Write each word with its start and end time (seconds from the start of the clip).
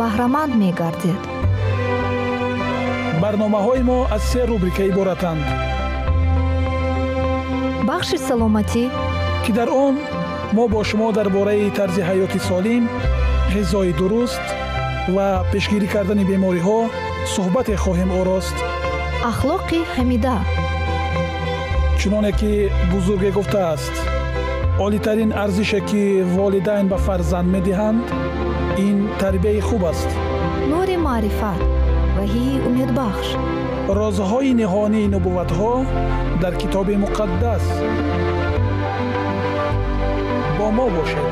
баҳраманд 0.00 0.52
мегардед. 0.62 1.20
Барномаҳои 3.22 3.82
мо 3.90 3.98
аз 4.16 4.22
се 4.30 4.42
рубрика 4.48 4.82
иборатанд. 4.90 5.44
Бахши 7.88 8.18
саломатӣ. 8.28 8.84
Ки 9.44 9.52
дар 9.58 9.68
он 9.86 9.94
мо 10.56 10.64
бо 10.72 10.80
шумо 10.88 11.08
дар 11.18 11.28
бораи 11.36 11.70
тарзи 11.78 12.02
ҳаёти 12.08 12.38
солим 12.48 12.84
ғизои 13.54 13.92
дуруст 14.00 14.44
ва 15.14 15.28
пешгирӣ 15.52 15.88
кардани 15.94 16.24
бемориҳо 16.30 16.78
суҳбате 17.34 17.74
хоҳем 17.84 18.10
орост. 18.20 18.56
Ахлоқи 19.30 19.80
ҳамида. 19.94 20.36
Чуноне 22.00 22.32
ки 22.40 22.52
бузурге 22.92 23.30
гуфтааст 23.36 23.94
олитарин 24.78 25.32
арзише 25.32 25.80
ки 25.80 26.22
волидайн 26.22 26.88
ба 26.88 26.98
фарзанд 27.06 27.48
медиҳанд 27.56 28.04
ин 28.78 29.08
тарбияи 29.20 29.60
хуб 29.60 29.84
аст. 29.92 30.08
Нури 30.72 30.96
маърифат 31.06 31.60
ваҳии 32.16 32.60
умедбахш. 32.68 33.28
Розҳои 33.98 34.52
ниҳонии 34.60 35.10
нубувватҳо 35.14 35.74
дар 36.42 36.54
китоби 36.60 36.94
муқаддас 37.04 37.64
бо 40.58 40.66
мо 40.76 40.86
бошед 40.96 41.26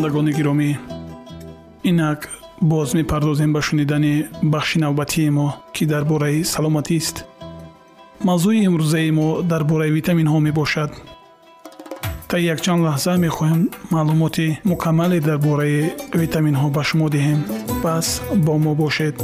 шунавандагони 0.00 0.32
гиромӣ. 0.32 0.70
Инак 1.90 2.20
боз 2.60 2.94
мепардозем 2.94 3.52
ба 3.52 3.60
шунидани 3.62 4.26
бахши 4.42 4.78
навбатии 4.78 5.30
мо 5.30 5.46
ки 5.74 5.84
дар 5.84 6.04
бораи 6.04 6.44
саломатист 6.52 7.16
мавзӯи 8.28 8.64
имрӯзаи 8.68 9.10
мо 9.18 9.42
дар 9.42 9.62
бораи 9.70 9.90
витаминҳо 9.98 10.38
мебошад. 10.46 10.90
Таи 12.30 12.44
якчанд 12.54 12.80
лаҳза 12.86 13.12
мехоҳем 13.26 13.60
маълумоти 13.94 14.58
мукаммале 14.70 15.18
дар 15.28 15.38
бораи 15.46 15.92
витаминҳо 16.22 16.66
ба 16.76 16.82
шумо 16.88 17.06
диҳем. 17.14 17.40
Пас 17.82 18.06
бо 18.44 18.54
мо 18.64 18.72
бошед 18.82 19.16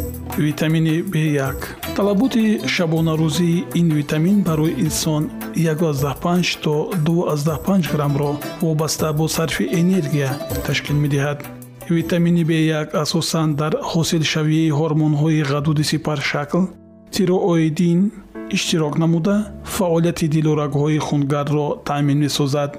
витамини 0.46 0.96
b1 1.12 1.56
талаботи 1.96 2.44
шабонарӯзии 2.74 3.64
ин 3.80 3.88
витамин 3.98 4.36
барои 4.48 4.76
инсон 4.84 5.22
15 5.56 6.60
то 6.60 6.90
25 6.96 7.92
граммро 7.92 8.36
вобаста 8.60 9.12
бо 9.12 9.28
сарфи 9.28 9.68
энергия 9.72 10.30
ташкил 10.66 10.96
медиҳад 10.96 11.38
витамини 11.88 12.44
b1 12.44 12.94
асосан 12.94 13.54
дар 13.54 13.72
ҳосилшавии 13.92 14.74
ҳормонҳои 14.78 15.42
ғадуди 15.52 15.84
сипаршакл 15.90 16.62
тирооидин 17.14 18.00
иштирок 18.50 18.98
намуда 18.98 19.36
фаъолияти 19.64 20.28
дилу 20.28 20.52
рагҳои 20.62 20.98
хунгарро 20.98 21.68
таъмин 21.88 22.18
месозад 22.18 22.70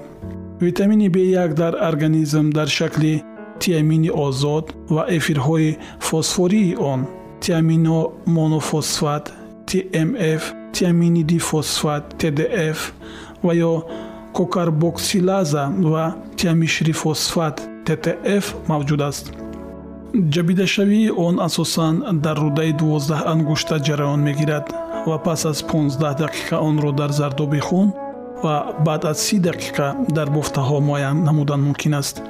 витамини 0.60 1.08
b1 1.14 1.50
дар 1.54 1.74
организм 1.90 2.46
дар 2.50 2.68
шакли 2.78 3.22
тиамини 3.60 4.10
озод 4.26 4.66
ва 4.94 5.02
эфирҳои 5.18 5.76
фосфории 6.08 6.76
он 6.92 7.00
тиамино 7.40 7.98
монофосфат 8.36 9.24
tmf 10.78 10.84
тиаминидифосфат 10.84 12.04
tdf 12.18 12.78
ва 13.42 13.52
ё 13.54 13.82
кокарбоксилаза 14.32 15.64
ва 15.92 16.14
тиамишрифосфат 16.36 17.56
ттф 17.86 18.44
мавҷуд 18.70 19.00
аст. 19.10 19.24
Ҷабидашавии 20.34 21.10
он 21.10 21.34
асосан 21.48 21.94
дар 22.24 22.36
рӯдаи 22.44 22.72
дувоздаҳ 22.80 23.22
ангушта 23.32 23.76
ҷараён 23.86 24.20
мегирад 24.28 24.66
ва 25.08 25.18
пас 25.26 25.44
аз 25.50 25.58
15 25.62 26.18
дақиқа 26.22 26.56
онро 26.68 26.92
дар 26.92 27.10
зардоби 27.10 27.60
хун 27.60 27.88
ва 28.44 28.54
баъд 28.86 29.04
аз 29.04 29.18
си 29.18 29.36
дақиқа 29.40 29.86
дар 30.16 30.28
бофтаҳо 30.36 30.80
муайян 30.80 31.24
намудан 31.24 31.60
мумкин 31.60 31.94
аст. 31.94 32.22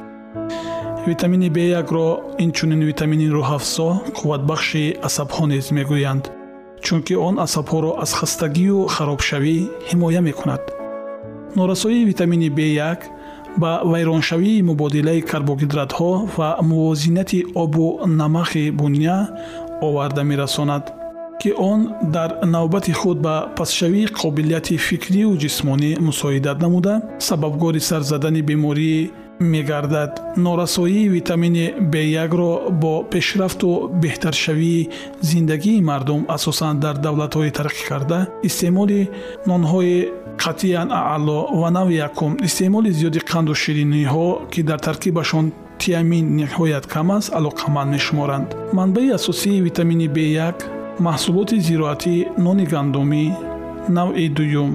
Витамини 1.07 1.51
b1ро 1.57 2.07
инчунин 2.45 2.81
витамини 2.91 3.29
рӯҳафзо 3.37 3.89
қувватбахши 4.19 4.85
асабҳо 5.09 5.45
низ 5.53 5.67
мегӯянд 5.79 6.38
чунки 6.89 7.15
он 7.29 7.35
асабҳоро 7.47 7.91
аз 8.03 8.11
хастагию 8.19 8.79
харобшавӣ 8.95 9.57
ҳимоя 9.91 10.21
мекунад. 10.29 10.63
норасоии 11.59 12.05
витамини 12.11 12.49
b1 12.59 13.01
ба 13.63 13.73
вайроншавии 13.93 14.63
мубодилаи 14.71 15.21
карбогидратҳо 15.31 16.13
ва 16.37 16.49
мувозинати 16.71 17.41
обу 17.63 17.87
намахи 18.21 18.65
буня 18.81 19.19
оварда 19.87 20.23
мерасонад 20.31 20.85
ки 21.41 21.51
он 21.71 21.81
дар 22.15 22.31
навбати 22.55 22.93
худ 23.01 23.19
ба 23.27 23.35
пасшавии 23.59 24.07
қобилияти 24.21 24.77
фикрию 24.87 25.31
ҷисмонӣ 25.43 25.91
мусоидат 26.09 26.59
намуда. 26.65 26.95
сабабгори 27.29 27.81
сар 27.89 28.03
задани 28.11 28.43
бемории 28.43 29.11
мегардад. 29.41 30.37
Норасоии 30.37 31.09
витамини 31.09 31.75
b1ро 31.81 32.71
бо 32.71 33.03
пешрафту 33.05 33.91
беҳтаршавии 34.03 34.89
зиндагии 35.21 35.81
мардум 35.81 36.27
асосан 36.29 36.81
дар 36.81 36.97
давлатҳои 36.97 37.51
тараққикарда 37.59 38.19
истеъмоли 38.43 39.09
нонҳои 39.47 40.09
қатъиян 40.39 40.89
аъло 40.91 41.39
ва 41.61 41.71
нави 41.71 41.95
якум 42.09 42.37
истеъмоли 42.47 42.91
зиёди 42.99 43.21
қанду 43.31 43.55
шириниҳо 43.63 44.51
ки 44.53 44.63
дар 44.63 44.79
таркибашон 44.79 45.53
тиамин 45.79 46.27
ниҳоят 46.41 46.87
кам 46.87 47.11
аст 47.11 47.33
алоқаманд 47.39 47.91
мешуморанд. 47.97 48.49
Манбаи 48.73 49.11
асосии 49.19 49.63
витамини 49.67 50.09
b1 50.17 50.57
маҳсулоти 51.07 51.57
зироатӣ 51.67 52.15
нони 52.45 52.65
гандумӣ 52.73 53.25
навъи 53.97 54.29
дуюм 54.37 54.71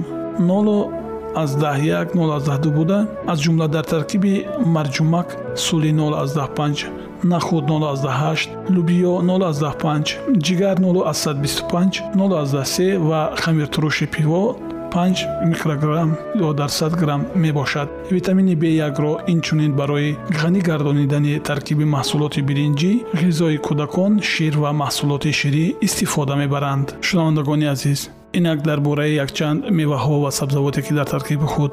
аз 1.42 1.50
даҳяк 1.64 2.08
0 2.14 2.70
буда 2.78 2.98
аз 3.32 3.38
ҷумла 3.44 3.66
дар 3.68 3.84
таркиби 3.84 4.46
марҷумак 4.76 5.28
сули 5.56 5.92
05 5.92 6.86
нахуд 7.32 7.64
08 7.68 8.48
лубиё 8.74 9.12
05 9.22 10.18
ҷигар 10.46 10.76
0125 10.80 12.02
03 12.16 12.98
ва 13.08 13.20
хамиртуруши 13.42 14.06
пиво 14.06 14.56
5 14.94 15.26
микрограмм 15.50 16.10
ё 16.36 16.52
дар 16.54 16.68
100 16.68 16.96
грамм 17.00 17.26
мебошад. 17.34 17.88
витамини 18.10 18.54
b1ро 18.54 19.12
инчунин 19.26 19.72
барои 19.72 20.16
ғанӣ 20.40 20.60
гардонидани 20.68 21.40
таркиби 21.48 21.84
маҳсулоти 21.96 22.40
биринҷӣ 22.48 22.92
ғизои 23.22 23.58
кӯдакон 23.66 24.12
шир 24.30 24.54
ва 24.62 24.70
маҳсулоти 24.82 25.32
ширӣ 25.40 25.64
истифода 25.86 26.34
мебаранд. 26.42 26.86
шунавандагони 27.06 27.66
азиз 27.74 28.00
инак 28.38 28.58
дар 28.68 28.80
бораи 28.86 29.14
якчанд 29.24 29.60
меваҳо 29.78 30.16
ва 30.24 30.30
сабзавоте 30.38 30.80
ки 30.86 30.92
дар 30.98 31.08
таркиби 31.14 31.46
худ 31.54 31.72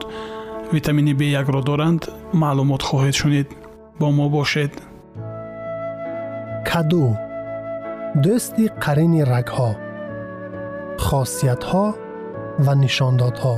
витамини 0.74 1.14
b1ро 1.20 1.62
доранд 1.70 2.02
маълумот 2.42 2.82
хоҳед 2.88 3.16
шунид. 3.22 3.48
Бо 4.00 4.08
мо 4.18 4.28
бошед. 4.36 4.74
Каду. 6.70 7.06
Дӯсти 8.24 8.66
қарини 8.84 9.22
рагҳо. 9.34 9.70
Хосиятҳо 11.06 11.86
ва 12.66 12.74
нишондодҳо. 12.84 13.56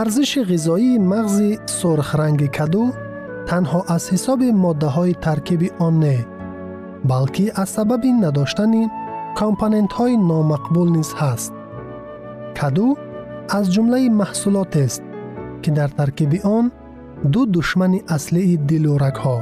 Арзиши 0.00 0.40
ғизоии 0.52 1.02
мағзи 1.12 1.50
сурхранги 1.78 2.48
каду 2.58 2.84
танҳо 3.50 3.80
аз 3.96 4.04
ҳисоби 4.12 4.48
моддаҳои 4.64 5.18
таркиби 5.26 5.68
он 5.86 5.94
не 6.04 6.18
балки 7.10 7.46
аз 7.62 7.68
сабаби 7.76 8.10
надоштани 8.24 8.82
компонентҳои 9.40 10.14
номақбул 10.30 10.88
низ 10.96 11.10
ҳаст 11.20 11.52
каду 12.58 12.88
аз 13.58 13.64
ҷумлаи 13.74 14.08
маҳсулотест 14.20 15.02
ки 15.62 15.70
дар 15.78 15.90
таркиби 16.00 16.38
он 16.56 16.66
ду 17.32 17.40
душмани 17.56 18.00
аслии 18.16 18.56
дилу 18.68 18.92
рагҳо 19.04 19.36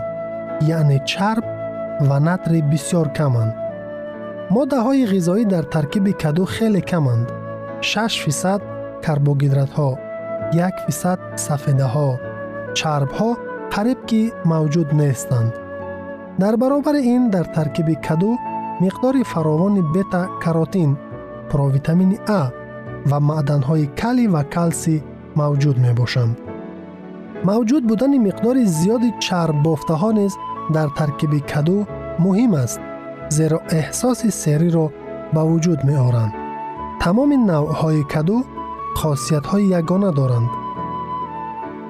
яъне 0.77 0.99
чарб 1.11 1.45
ва 2.09 2.19
натри 2.29 2.61
бисьёр 2.71 3.07
каманд. 3.19 3.53
моддаҳои 4.55 5.09
ғизоӣ 5.13 5.45
дар 5.55 5.65
таркиби 5.75 6.13
каду 6.23 6.45
хеле 6.55 6.83
каманд 6.91 7.27
6 7.83 8.25
фисад 8.25 8.61
карбогидратҳо 9.05 9.91
1 10.53 10.87
фисад 10.87 11.21
сафедаҳо 11.47 12.09
чарбҳо 12.79 13.31
қариб 13.75 14.01
ки 14.09 14.21
мавҷуд 14.51 14.89
нестанд. 15.01 15.53
дар 16.43 16.55
баробари 16.63 17.01
ин 17.15 17.23
дар 17.35 17.47
таркиби 17.57 17.95
каду 18.07 18.31
миқдори 18.83 19.23
фаровони 19.33 19.83
бета 19.95 20.23
каротин 20.45 20.91
провитамини 21.51 22.19
а 22.41 22.43
ва 23.11 23.19
маъданҳои 23.29 23.87
кали 24.01 24.27
ва 24.35 24.43
калсӣ 24.55 24.97
мавҷуд 25.41 25.77
мебошанд 25.87 26.35
мавҷуд 27.49 27.83
будани 27.91 28.19
миқдори 28.27 28.65
зиёди 28.79 29.11
чарббофтаҳо 29.25 30.11
низ 30.19 30.33
дар 30.75 30.89
таркиби 30.99 31.41
каду 31.53 31.79
муҳим 32.25 32.53
аст 32.65 32.81
зеро 33.37 33.59
эҳсоси 33.81 34.29
сериро 34.43 34.87
ба 35.35 35.43
вуҷуд 35.51 35.81
меоранд 35.91 36.33
тамоми 37.03 37.37
навъҳои 37.51 38.03
каду 38.15 38.39
хосиятҳои 39.01 39.71
ягона 39.81 40.11
доранд 40.19 40.51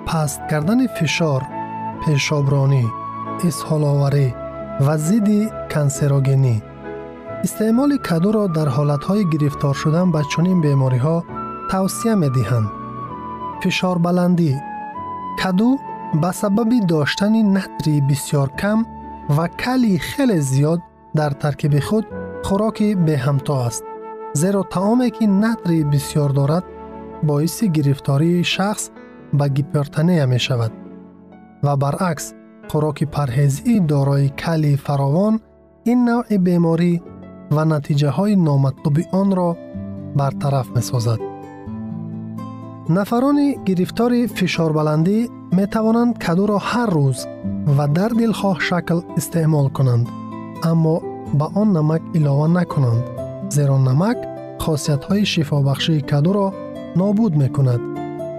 паст 0.08 0.40
кардани 0.50 0.86
фишор 0.96 1.42
пешобронӣ 2.02 2.84
изҳоловарӣ 3.48 4.26
ва 4.84 4.94
зидди 5.06 5.40
кансерогенӣ 5.72 6.56
истеъмоли 7.44 7.98
кадуро 8.08 8.44
дар 8.56 8.68
ҳолатҳои 8.76 9.24
гирифтор 9.32 9.74
шудан 9.82 10.08
ба 10.14 10.20
чунин 10.32 10.58
бемориҳо 10.66 11.16
тавсия 11.70 12.14
медиҳанд 12.24 12.68
фишорбаландӣ 13.60 14.52
каду 15.40 15.70
ба 16.22 16.30
сабаби 16.40 16.78
доштани 16.92 17.42
натрии 17.56 18.04
бисьёр 18.08 18.48
кам 18.60 18.78
ва 19.36 19.46
калии 19.62 20.02
хеле 20.08 20.38
зиёд 20.50 20.80
дар 21.18 21.32
таркиби 21.42 21.80
худ 21.86 22.04
хӯроки 22.46 22.88
беҳамто 23.06 23.54
аст 23.68 23.84
зеро 24.40 24.62
таоме 24.74 25.08
ки 25.16 25.24
натрии 25.44 25.88
бисьёр 25.92 26.30
дорад 26.38 26.64
боиси 27.28 27.66
гирифтории 27.76 28.48
шахс 28.54 28.84
ба 29.38 29.46
гипертонея 29.56 30.26
мешавад 30.34 30.72
ва 31.64 31.74
баръакс 31.82 32.26
хӯроки 32.70 33.06
парҳезии 33.16 33.84
дорои 33.92 34.28
калии 34.42 34.80
фаровон 34.86 35.34
ин 35.90 35.98
навъи 36.08 36.38
беморӣ 36.46 36.92
ва 37.54 37.62
натиҷаҳои 37.72 38.34
номатлуби 38.48 39.02
онро 39.20 39.48
бартараф 40.18 40.68
месозад 40.76 41.20
нафарони 42.88 43.48
гирифтори 43.66 44.20
фишорбаландӣ 44.36 45.18
метавонанд 45.58 46.12
кадуро 46.24 46.58
ҳар 46.70 46.90
рӯз 46.96 47.18
ва 47.76 47.86
дар 47.96 48.10
дилхоҳ 48.20 48.56
шакл 48.68 48.98
истеъмол 49.20 49.68
кунанд 49.76 50.06
аммо 50.70 50.96
ба 51.38 51.46
он 51.60 51.68
намак 51.76 52.02
илова 52.18 52.48
накунанд 52.58 53.04
зеро 53.56 53.76
намак 53.88 54.18
хосиятҳои 54.64 55.24
шифобахшии 55.32 56.06
кадуро 56.10 56.46
нобуд 57.00 57.32
мекунад 57.42 57.82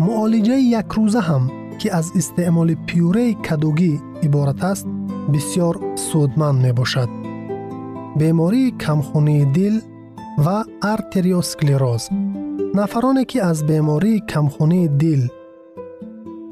муолиҷаи 0.05 0.69
якрӯза 0.81 1.21
ҳам 1.29 1.43
ки 1.79 1.87
аз 1.99 2.07
истеъмоли 2.19 2.75
пюреи 2.87 3.31
кадугӣ 3.47 3.93
иборат 4.25 4.61
аст 4.71 4.87
бисьёр 5.33 5.75
судманд 6.07 6.57
мебошад 6.65 7.09
бемории 8.15 8.71
камхунии 8.71 9.45
дил 9.45 9.81
ва 10.37 10.65
артериосклероз 10.81 12.03
нафароне 12.73 13.25
ки 13.25 13.37
аз 13.37 13.63
бемории 13.63 14.23
камхунии 14.33 14.87
дил 14.87 15.21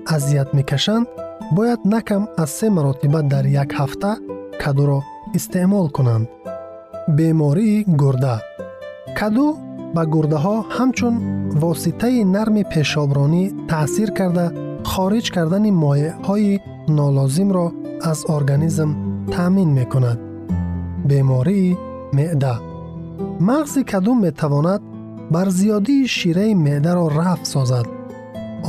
азият 0.06 0.54
мекашанд 0.54 1.08
бояд 1.52 1.86
накам 1.86 2.28
аз 2.38 2.52
се 2.52 2.70
маротиба 2.70 3.24
дар 3.24 3.46
як 3.46 3.70
ҳафта 3.74 4.18
кадуро 4.62 5.00
истеъмол 5.36 5.90
кунанд. 5.90 6.28
бемории 7.10 7.86
гурда. 7.88 8.36
каду 9.18 9.48
ба 9.96 10.04
гурдаҳо 10.14 10.56
ҳамчун 10.78 11.16
воситаи 11.62 12.24
нарми 12.36 12.64
пешобронӣ 12.74 13.44
таъсир 13.70 14.10
карда 14.18 14.46
хориҷ 14.92 15.26
кардани 15.36 15.72
моеъҳои 15.84 16.60
нолозимро 16.98 17.68
аз 18.12 18.20
организм 18.36 18.90
таъмин 19.34 19.70
мекунад 19.80 20.33
бемории 21.10 21.78
меъда 22.18 22.56
мағзи 23.40 23.82
каду 23.92 24.14
метавонад 24.16 24.82
бар 25.34 25.48
зиёдии 25.58 26.08
шираи 26.08 26.54
меъдаро 26.66 27.06
рафъ 27.18 27.46
созад 27.54 27.88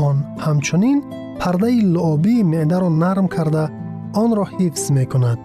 он 0.07 0.17
ҳамчунин 0.45 0.99
пардаи 1.41 1.81
луобии 1.95 2.43
меъдаро 2.53 2.89
нарм 3.03 3.27
карда 3.37 3.65
онро 4.23 4.45
ҳифз 4.57 4.85
мекунад 4.99 5.39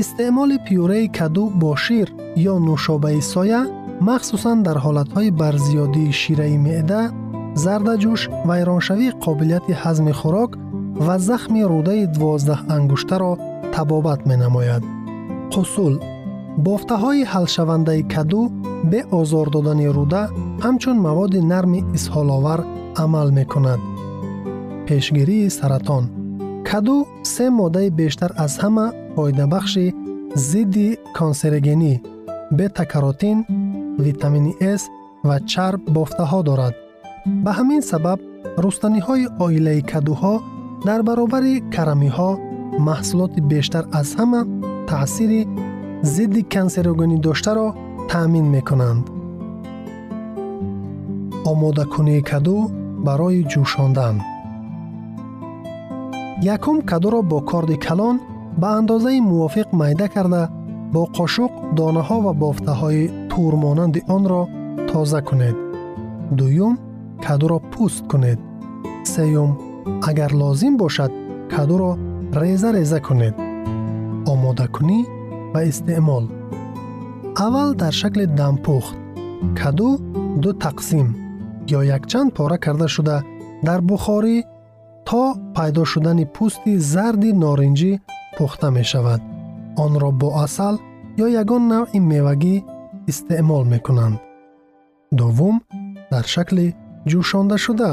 истеъмоли 0.00 0.58
пюреи 0.66 1.08
каду 1.18 1.44
бо 1.60 1.70
шир 1.84 2.08
ё 2.52 2.54
нушобаи 2.68 3.20
соя 3.32 3.62
махсусан 4.08 4.58
дар 4.66 4.76
ҳолатҳои 4.84 5.30
барзиёдии 5.40 6.16
шираи 6.20 6.56
меъда 6.66 7.02
зардаҷӯш 7.64 8.20
вайроншавии 8.48 9.16
қобилияти 9.24 9.72
ҳазми 9.82 10.12
хӯрок 10.20 10.50
ва 11.06 11.16
захми 11.28 11.62
рудаи 11.72 12.04
дувоздаҳ 12.14 12.60
ангуштаро 12.76 13.32
табобат 13.74 14.20
менамояд 14.30 14.84
қусул. 15.52 15.94
Бофтаҳои 16.66 17.22
ҳалшавандаи 17.32 18.02
каду 18.14 18.42
бе 18.90 19.00
озор 19.18 19.46
додани 19.54 19.88
руда 19.96 20.22
ҳамчун 20.64 20.96
маводи 21.06 21.40
нарми 21.52 21.80
изҳоловар 21.96 22.60
амал 23.04 23.28
мекунад. 23.38 23.80
Пешгирии 24.86 25.52
саратон. 25.58 26.04
Каду 26.68 26.96
се 27.34 27.46
моддаи 27.58 27.88
бештар 28.00 28.30
аз 28.44 28.52
ҳама 28.62 28.86
фоидабахши 29.14 29.86
зидди 30.48 30.88
консерогенӣ 31.18 31.94
бетакаротин 32.58 33.38
витамини 34.06 34.52
с 34.80 34.82
ва 35.28 35.36
чарб 35.50 35.80
бофтаҳо 35.96 36.40
дорад. 36.48 36.74
Ба 37.44 37.52
ҳамин 37.58 37.82
сабаб 37.90 38.18
рустаниҳои 38.64 39.24
оилаи 39.44 39.80
кадуҳо 39.92 40.34
дар 40.86 41.00
баробари 41.08 41.54
карамиҳо 41.74 42.30
маҳсулоти 42.88 43.40
бештар 43.52 43.84
аз 44.00 44.08
ҳама 44.18 44.40
таъсири 44.88 45.40
зидди 46.12 46.42
кансерогенӣ 46.54 47.16
доштаро 47.26 47.68
таъмин 48.10 48.46
мекунанд 48.54 49.04
омодакунии 51.50 52.22
каду 52.30 52.56
барои 53.06 53.42
ҷӯшондан 53.52 54.16
якум 56.54 56.78
кадуро 56.90 57.20
бо 57.30 57.38
корди 57.50 57.76
калон 57.86 58.16
ба 58.60 58.68
андозаи 58.78 59.20
мувофиқ 59.30 59.68
майда 59.80 60.06
карда 60.14 60.42
бо 60.94 61.02
қошуқ 61.16 61.52
донаҳо 61.78 62.16
ва 62.24 62.32
бофтаҳои 62.42 63.02
турмонанди 63.30 64.00
онро 64.16 64.42
тоза 64.88 65.20
кунед 65.28 65.56
дуюм 66.38 66.74
кадуро 67.24 67.58
пӯст 67.72 68.02
кунед 68.10 68.40
сеюм 69.12 69.50
агар 70.08 70.32
лозим 70.40 70.74
бошад 70.82 71.12
кадуро 71.54 71.90
реза 72.40 72.68
реза 72.76 73.00
кунед 73.06 73.34
омодакунӣ 74.74 75.00
ва 75.54 75.60
истеъмол 75.70 76.24
аввал 77.44 77.70
дар 77.74 77.92
шакли 78.00 78.26
дампухт 78.38 78.94
каду 79.58 79.90
ду 80.42 80.50
тақсим 80.64 81.08
ё 81.78 81.80
якчанд 81.96 82.34
пора 82.36 82.58
карда 82.64 82.88
шуда 82.94 83.16
дар 83.66 83.80
бухорӣ 83.88 84.36
то 85.08 85.22
пайдо 85.56 85.84
шудани 85.92 86.24
пӯсти 86.34 86.72
зарди 86.92 87.30
норинҷӣ 87.42 87.92
пухта 88.36 88.68
мешавад 88.78 89.20
онро 89.84 90.10
бо 90.20 90.28
асал 90.44 90.74
ё 91.24 91.26
ягон 91.42 91.62
навъи 91.72 92.00
мевагӣ 92.10 92.56
истеъмол 93.10 93.64
мекунанд 93.72 94.16
дуввум 95.18 95.56
дар 96.12 96.24
шакли 96.34 96.66
ҷӯшондашуда 97.10 97.90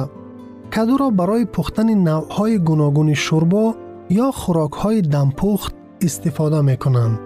кадуро 0.74 1.08
барои 1.20 1.46
пухтани 1.56 1.96
навъҳои 2.08 2.56
гуногуни 2.68 3.16
шӯрбо 3.26 3.64
ё 4.26 4.28
хӯрокҳои 4.40 5.00
дампухт 5.14 5.74
истифода 6.02 6.62
мекунанд. 6.62 7.20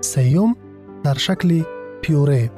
Сеюм 0.00 0.56
дар 1.04 1.18
шакли 1.18 1.64
пюре. 2.02 2.50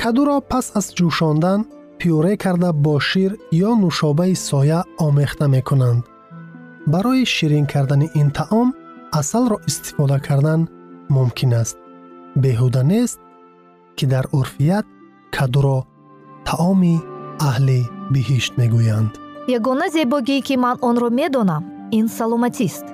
Кадуро 0.00 0.40
пас 0.50 0.66
аз 0.78 0.86
ҷӯшондан 0.96 1.60
пюре 1.98 2.36
карда 2.44 2.70
бо 2.84 2.94
шир 3.08 3.30
ё 3.68 3.70
нушобаи 3.82 4.34
соя 4.48 4.80
омехта 5.06 5.46
мекунанд. 5.54 6.04
Барои 6.92 7.24
ширин 7.34 7.66
кардани 7.72 8.08
ин 8.20 8.30
таом 8.38 8.68
асалро 9.20 9.56
истифода 9.68 10.18
кардан 10.26 10.60
мумкин 11.14 11.52
аст. 11.62 11.76
Беҳуда 12.42 12.82
нест 12.92 13.18
ки 13.96 14.04
дар 14.12 14.24
урфият 14.38 14.86
кадуро 15.36 15.78
таоми 16.48 16.96
аҳли 17.48 17.80
биҳишт 18.12 18.52
мегӯянд. 18.60 19.12
Ягона 19.56 19.86
зебогие 19.96 20.40
ки 20.46 20.54
ман 20.64 20.76
онро 20.88 21.08
медонам 21.20 21.62
ин 21.98 22.06
саломатист 22.18 22.86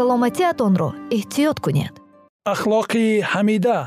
саломатиатонро 0.00 0.90
эҳтиёт 1.16 1.58
кунед. 1.64 1.94
Ахлоқи 2.54 3.06
ҳамида. 3.32 3.78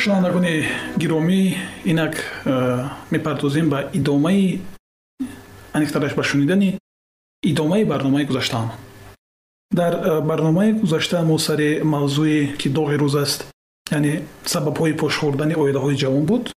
Шунавандагони 0.00 0.54
гиромӣ 1.00 1.40
инак 1.90 2.14
э, 2.44 2.84
мепардозем 3.12 3.66
ба 3.72 3.78
идомаи 3.98 4.60
аниқтараш 5.76 6.12
ба 6.18 6.22
шунидани 6.30 6.70
идомаи 7.50 7.84
барномаи 7.90 8.24
гузаштаам 8.28 8.68
дар 9.70 9.94
э, 9.94 10.20
барномаи 10.20 10.72
гузашта 10.72 11.22
мо 11.22 11.38
сари 11.38 11.80
мавзӯе 11.82 12.56
ки 12.56 12.68
доғи 12.68 12.96
рӯз 12.96 13.14
аст 13.22 13.46
яъне 13.90 14.22
сабабҳои 14.44 14.98
пошхӯрдани 15.00 15.54
оилаҳои 15.54 15.96
ҷавон 16.02 16.24
буд 16.24 16.52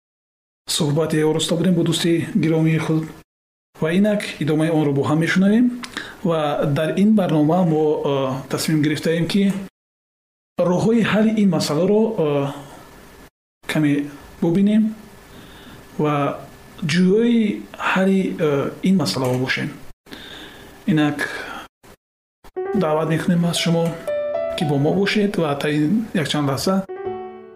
суҳбате 0.70 1.24
ороста 1.26 1.56
будем 1.56 1.74
бо 1.74 1.84
дӯсти 1.84 2.28
гиромии 2.36 2.78
худ. 2.78 3.04
Ва 3.82 3.94
инак 3.94 4.22
идомаи 4.40 4.70
онро 4.70 4.92
бо 4.94 5.02
ҳам 5.04 5.20
мешунавем 5.20 5.82
ва 6.24 6.66
дар 6.66 6.90
ин 6.98 7.16
барнома 7.16 7.64
мо 7.64 7.84
э, 8.06 8.50
тасмим 8.50 8.82
гирифтаем 8.82 9.28
ки 9.28 9.54
роҳҳои 10.60 11.02
ҳалли 11.12 11.32
ин 11.42 11.50
масъаларо 11.50 12.02
э, 12.18 12.48
каме 13.68 14.06
бубинем 14.42 14.96
ва 15.98 16.40
ҷӯёи 16.86 17.62
ҳалли 17.92 18.22
ин 18.84 18.96
масъалаҳо 19.02 19.38
бошем. 19.46 19.70
Инак 20.88 21.49
даъват 22.76 23.10
мекунем 23.10 23.46
аз 23.46 23.58
шумо 23.58 23.88
ки 24.58 24.66
бо 24.66 24.78
мо 24.78 24.94
бошед 24.94 25.38
ва 25.38 25.58
та 25.60 25.70
ин 25.70 26.06
якчанд 26.14 26.50
лаҳза 26.50 26.86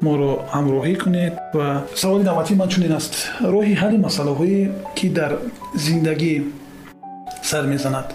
моро 0.01 0.31
ҳамроҳӣ 0.55 0.93
кунед 1.03 1.33
ва 1.53 1.67
саволи 1.95 2.23
навбатии 2.23 2.55
ман 2.55 2.69
чунин 2.69 2.91
аст. 2.99 3.13
роҳи 3.41 3.75
ҳалли 3.81 3.97
масъалаҳое 4.05 4.61
ки 4.97 5.07
дар 5.17 5.31
зиндагӣ 5.85 6.35
сар 7.49 7.63
мезанад 7.73 8.07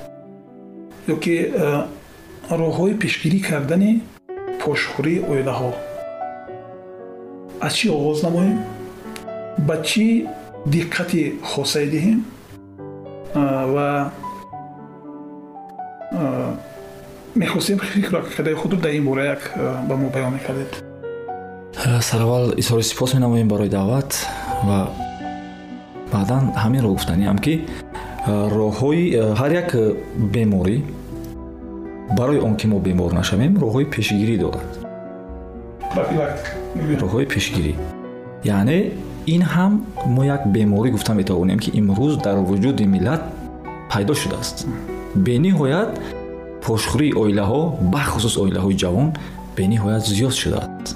ё 1.13 1.17
ки 1.25 1.35
э, 1.39 1.83
роҳҳои 2.61 2.95
пешгирӣ 3.03 3.41
кардани 3.49 3.93
пошхӯрии 4.61 5.25
оилаҳо. 5.33 5.71
Аз 7.67 7.73
чӣ 7.79 7.87
оғоз 7.99 8.19
намоем? 8.27 8.59
Ба 9.67 9.77
чӣ 9.89 10.07
диққати 10.75 11.23
хосае 11.51 11.87
диҳем? 11.95 12.21
Ва 13.75 13.89
мехостем 17.35 17.79
фикркардаи 17.79 18.55
худро 18.55 18.79
дар 18.79 18.93
ин 18.93 19.05
бора 19.05 19.25
як 19.25 19.53
ба 19.89 19.97
мо 19.97 20.09
баён 20.11 20.33
мекардед 20.35 20.83
сараввал 22.01 22.53
изҳори 22.57 22.83
сипос 22.83 23.15
менамоем 23.15 23.49
барои 23.49 23.69
даъват 23.69 24.27
ва 24.65 24.89
баъдан 26.13 26.53
ҳаминро 26.57 26.89
гуфтаниам 26.89 27.39
ки 27.39 27.65
роҳҳои 28.29 29.03
ҳар 29.41 29.53
як 29.63 29.71
беморӣ 30.35 30.83
барои 32.19 32.39
он 32.41 32.57
ки 32.57 32.67
мо 32.67 32.79
бемор 32.79 33.13
нашавем 33.13 33.53
роҳҳои 33.63 33.87
пешгирӣ 33.95 34.37
дорад 34.45 34.71
роҳҳои 37.03 37.27
пешгирӣ 37.35 37.75
яъне 38.45 38.79
ин 39.35 39.43
ҳам 39.43 39.73
мо 40.15 40.23
як 40.25 40.43
беморӣ 40.55 40.91
гуфта 40.91 41.13
метавонем 41.15 41.59
ки 41.59 41.71
имрӯз 41.81 42.15
дар 42.27 42.37
вуҷуди 42.49 42.85
миллат 42.95 43.23
пайдо 43.91 44.15
шудааст 44.23 44.57
бениҳоят 45.27 45.91
пошхӯрии 46.69 47.13
оилаҳо 47.23 47.61
бахусус 47.95 48.35
оилаҳои 48.43 48.77
ҷавон 48.83 49.09
бениҳоят 49.57 50.05
зиёд 50.17 50.35
шудааст 50.43 50.87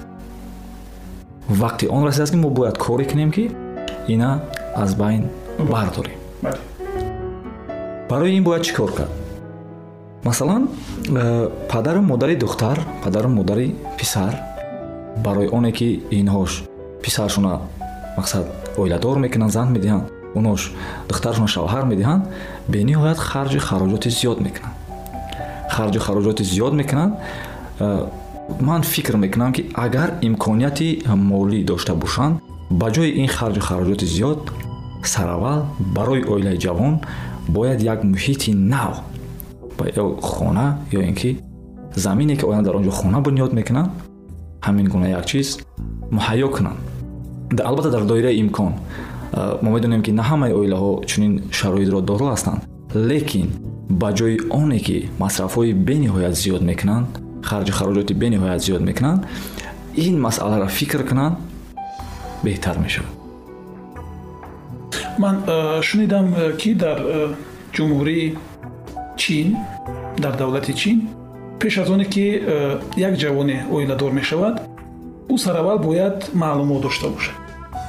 вақти 1.62 1.84
он 1.96 2.02
расидааст 2.06 2.32
ки 2.32 2.38
мо 2.44 2.50
бояд 2.50 2.76
коре 2.78 3.04
кунем 3.04 3.30
ки 3.36 3.44
ина 4.08 4.42
аз 4.74 4.94
байн 4.94 5.28
бардорем. 5.58 6.18
Барои 8.08 8.36
ин 8.38 8.44
бояд 8.44 8.62
чӣ 8.62 8.74
кор 8.74 8.92
кард? 8.92 9.10
Масалан 10.24 10.68
э, 11.08 11.50
падару 11.70 12.00
модари 12.02 12.36
духтар 12.36 12.78
падару 13.04 13.28
модари 13.28 13.74
писар 13.98 14.36
барои 15.24 15.48
оне 15.48 15.72
ки 15.72 16.02
инҳош 16.10 16.62
писаршона 17.02 17.60
мақсад 18.18 18.44
оиладор 18.76 19.18
мекунанд 19.18 19.52
зан 19.52 19.68
медиҳанд 19.72 20.04
онош 20.34 20.72
духтаршона 21.08 21.48
шавҳар 21.54 21.84
медиҳанд 21.92 22.22
бениҳоят 22.68 23.18
харҷу 23.18 23.58
хароҷоти 23.58 24.08
зиёд 24.18 24.38
мекунанд 24.46 24.81
харҷу 25.76 25.98
хароҷоти 26.06 26.42
зиёд 26.52 26.72
мекунанд. 26.80 27.12
Э, 27.80 28.06
ман 28.60 28.82
фикр 28.82 29.16
мекунам 29.16 29.52
ки 29.52 29.62
агар 29.74 30.08
имконияти 30.20 30.88
молӣ 31.30 31.64
дошта 31.64 31.94
бошанд 31.94 32.34
ба 32.70 32.86
ҷои 32.94 33.10
ин 33.20 33.28
харҷу 33.36 33.60
хароҷоти 33.68 34.06
зиёд 34.14 34.40
сараввал 35.04 35.60
барои 35.96 36.22
оилаи 36.32 36.58
ҷавон 36.64 36.94
бояд 37.48 37.80
як 37.82 38.04
муҳити 38.04 38.50
нав 38.72 38.92
ё 40.02 40.20
хона 40.20 40.66
ё 40.92 41.00
ин 41.08 41.14
ки 41.14 41.30
замине 41.94 42.36
ки 42.36 42.44
оянд 42.44 42.64
дар 42.66 42.76
он 42.76 42.84
ҷо 42.84 42.90
хона 42.90 43.18
бунёд 43.26 43.52
мекунанд 43.52 43.90
ҳамин 44.66 44.88
гуна 44.88 45.08
як 45.08 45.26
чиз 45.26 45.48
муҳайё 46.10 46.48
кунанд. 46.56 46.78
Албатта 47.60 47.90
дар 47.90 48.04
доираи 48.04 48.40
имкон. 48.40 48.72
Мо 49.62 49.70
медонем 49.70 50.02
ки 50.02 50.10
на 50.10 50.22
ҳамаи 50.22 50.52
оилаҳо 50.52 51.04
чунин 51.10 51.32
шароитро 51.50 52.00
дору 52.00 52.26
ҳастанд. 52.32 52.60
Лекин 52.94 53.48
ба 54.00 54.08
ҷои 54.18 54.36
оне 54.60 54.78
ки 54.86 54.98
масрафҳои 55.22 55.72
бениҳоят 55.88 56.34
зиёд 56.42 56.62
мекунанд 56.70 57.08
харҷу 57.48 57.72
хароҷоти 57.78 58.14
бениҳоят 58.22 58.60
зиёд 58.66 58.82
мекунанд 58.88 59.20
ин 60.06 60.14
масъаларо 60.26 60.68
фикр 60.78 61.00
кунанд 61.10 61.36
беҳтар 62.44 62.76
мешавад. 62.84 63.12
Ман 65.22 65.36
шунидам 65.88 66.26
ки 66.60 66.70
дар 66.84 66.98
ҷумҳурии 67.74 68.26
чин 69.22 69.56
дар 70.24 70.34
давлати 70.40 70.72
чин 70.80 70.96
пеш 71.60 71.74
аз 71.82 71.88
оне 71.94 72.06
ки 72.14 72.26
як 73.08 73.14
ҷавоне 73.22 73.56
оиладор 73.74 74.10
мешавад 74.20 74.54
ӯ 75.32 75.36
сараввал 75.44 75.78
бояд 75.78 76.16
маълумот 76.42 76.80
дошта 76.82 77.08
бошад. 77.16 77.36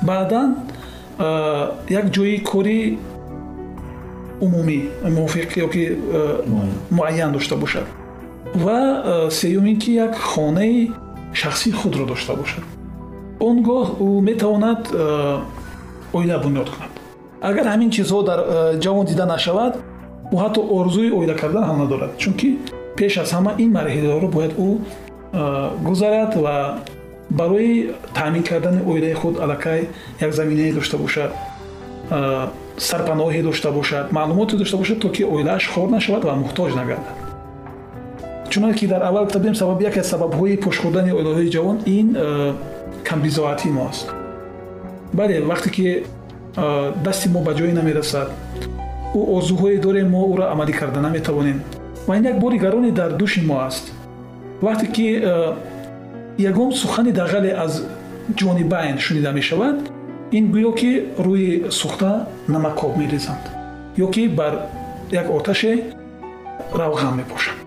Баъдан 0.09 0.49
як 1.89 2.05
ҷои 2.15 2.43
кори 2.51 2.79
умумӣ 4.41 4.79
мувофиқ 5.03 5.49
ёки 5.65 5.97
муайян 6.89 7.31
дошта 7.31 7.55
бошад. 7.55 7.83
Ва 8.55 9.29
сеюм 9.31 9.65
ин 9.65 9.79
ки 9.79 9.91
як 9.91 10.15
хонаи 10.15 10.91
шахсии 11.33 11.71
худро 11.71 12.05
дошта 12.05 12.33
бошад. 12.35 12.63
Он 13.39 13.63
гоҳ 13.63 13.85
ӯ 13.99 14.21
метавонад 14.21 14.81
оила 16.13 16.37
бунёд 16.43 16.69
кунад. 16.73 16.93
Агар 17.41 17.65
ҳамин 17.73 17.89
чизҳо 17.89 18.23
дар 18.23 18.39
ҷавон 18.83 19.05
дида 19.05 19.25
нашавад 19.25 19.73
ӯ 20.33 20.35
ҳатто 20.43 20.61
орзуи 20.77 21.11
оила 21.11 21.33
кардан 21.33 21.63
ҳам 21.63 21.77
надорад 21.83 22.11
чунки 22.17 22.57
пеш 22.97 23.17
аз 23.17 23.31
ҳама 23.33 23.51
ин 23.63 23.69
марҳилаҳоро 23.77 24.27
бояд 24.35 24.53
ӯ 24.67 24.69
гузарад 25.87 26.35
ва 26.35 26.55
барои 27.29 27.89
таъмин 28.13 28.43
кардани 28.43 28.81
оилаи 28.91 29.13
худ 29.13 29.35
аллакай 29.43 29.89
як 30.21 30.31
заминае 30.33 30.73
дошта 30.73 30.97
бошад 30.97 31.31
сарпаноҳе 32.77 33.43
дошта 33.43 33.71
бошад 33.71 34.11
маълумоте 34.11 34.57
дошта 34.57 34.77
бошад 34.77 34.99
то 34.99 35.09
ки 35.09 35.23
оилааш 35.23 35.67
хор 35.67 35.89
нашавад 35.89 36.23
ва 36.25 36.33
муҳтоҷ 36.35 36.75
нагардад. 36.75 37.15
Чуноне 38.49 38.73
ки 38.73 38.87
дар 38.87 39.01
аввал 39.03 39.23
гуфтабудем 39.25 39.55
сабаб 39.55 39.81
яке 39.81 39.99
аз 39.99 40.07
сабабҳои 40.13 40.57
пошхӯрдани 40.57 41.11
оилаҳои 41.11 41.49
ҷавон 41.55 41.77
ин 41.85 42.17
камбизоатии 43.03 43.71
мо 43.71 43.87
аст 43.89 44.07
бале 45.13 45.41
вақте 45.41 45.69
ки 45.69 46.03
дасти 47.05 47.29
мо 47.29 47.41
ба 47.41 47.53
ҷое 47.53 47.73
намерасад 47.73 48.29
ӯ 49.15 49.19
орзуҳое 49.37 49.79
дорем 49.79 50.09
мо 50.09 50.21
ӯро 50.33 50.45
амалӣ 50.53 50.73
карда 50.79 50.99
наметавонем. 51.01 51.61
Ва 52.07 52.17
ин 52.17 52.23
як 52.25 52.39
бори 52.39 52.57
гароне 52.57 52.91
дар 52.91 53.11
дӯши 53.21 53.41
мо 53.45 53.57
аст. 53.67 53.91
Вақте 54.61 54.85
ки 54.95 55.07
ягон 56.37 56.71
сухани 56.71 57.11
дағале 57.11 57.51
аз 57.65 57.83
ҷонибайн 58.39 58.97
шунида 58.99 59.31
мешавад 59.31 59.77
ин 60.37 60.45
гӯё 60.53 60.71
ки 60.79 60.91
рӯи 61.25 61.71
сухта 61.79 62.27
намакоб 62.47 62.97
мерезанд 62.97 63.43
ё 63.97 64.07
ки 64.13 64.27
бар 64.27 64.53
як 65.11 65.27
оташе 65.29 65.71
равған 66.73 67.13
мепошанд 67.19 67.59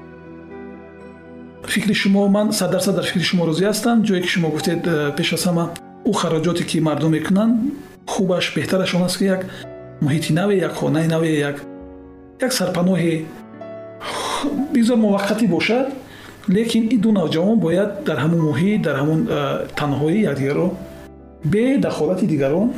фикри 1.66 1.94
шумо 1.94 2.28
ман 2.28 2.52
саддарсад 2.52 2.94
дар 2.94 3.04
фикри 3.04 3.22
шумо 3.22 3.46
розӣ 3.46 3.64
ҳастам. 3.70 4.02
Ҷое 4.06 4.20
ки 4.22 4.28
шумо 4.28 4.48
гуфтед 4.50 4.86
э, 4.86 5.12
пеш 5.16 5.32
аз 5.32 5.44
ҳама 5.46 5.64
ӯ 6.10 6.12
хароҷоте 6.20 6.64
ки 6.70 6.80
мардум 6.80 7.10
мекунанд 7.12 7.54
хубаш 8.06 8.54
беҳтараш 8.56 8.94
он 8.94 9.02
аст 9.02 9.18
ки 9.18 9.24
як 9.24 9.46
муҳити 10.04 10.32
наве 10.32 10.54
як 10.56 10.72
хонаи 10.74 11.06
наве 11.14 11.30
як 11.50 11.56
як 12.40 12.52
сарпаноҳи 12.52 13.24
бигзор 14.74 14.98
муваққатӣ 15.04 15.46
бошад 15.56 15.86
лекин 16.48 16.84
ин 16.94 17.00
ду 17.00 17.10
навҷавон 17.12 17.58
бояд 17.66 17.90
дар 18.04 18.18
ҳамун 18.24 18.40
муҳит 18.50 18.80
дар 18.86 18.96
ҳамун 19.00 19.20
э, 19.28 19.66
танҳоӣ 19.78 20.18
якдигарро 20.30 20.68
бе 21.52 21.78
дахолати 21.78 22.26
дигарон 22.26 22.68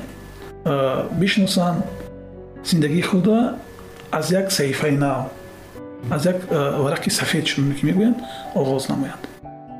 бишносанд 1.20 1.84
зиндагии 2.64 3.02
худро 3.02 3.40
аз 4.10 4.30
як 4.30 4.46
саҳифаи 4.52 4.96
нав 5.04 5.30
аз 6.10 6.24
як 6.26 6.36
варақи 6.84 7.10
сафед 7.10 7.44
чуноне 7.44 7.74
ки 7.74 7.86
мегӯянд 7.86 8.18
оғоз 8.54 8.88
намоянд. 8.88 9.22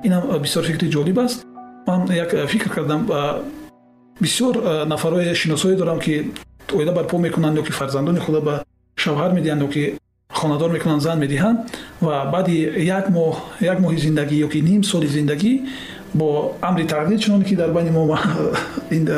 Инам 0.05 0.23
бисёр 0.43 0.65
фикри 0.65 0.89
ҷолиб 0.91 1.19
аст. 1.19 1.45
Ман 1.87 2.09
як 2.13 2.31
фикр 2.49 2.71
кардам 2.71 3.07
бисёр 4.21 4.55
нафарҳои 4.87 5.35
шиносое 5.35 5.77
дорам 5.77 6.01
ки 6.01 6.33
оила 6.73 6.93
барпо 6.93 7.19
мекунанд 7.19 7.59
ё 7.59 7.63
ки 7.63 7.73
фарзандони 7.73 8.21
худро 8.21 8.41
ба 8.41 8.65
шавҳар 8.97 9.33
медиҳанд 9.33 9.63
ё 9.63 9.69
ки 9.75 9.99
хонадор 10.31 10.71
мекунанд 10.71 11.03
зан 11.03 11.19
медиҳанд 11.25 11.59
ва 12.01 12.25
баъди 12.33 12.57
як 12.99 13.11
моҳ 13.11 13.35
як 13.61 13.79
моҳи 13.81 13.99
зиндагӣ 14.07 14.37
ё 14.47 14.49
ки 14.53 14.59
ним 14.69 14.83
соли 14.83 15.07
зиндагӣ 15.07 15.53
бо 16.15 16.55
амри 16.61 16.85
тақдир 16.85 17.19
чуноне 17.19 17.45
ки 17.45 17.55
дар 17.57 17.71
байни 17.71 17.91
мо 17.91 18.19
ин 18.91 19.09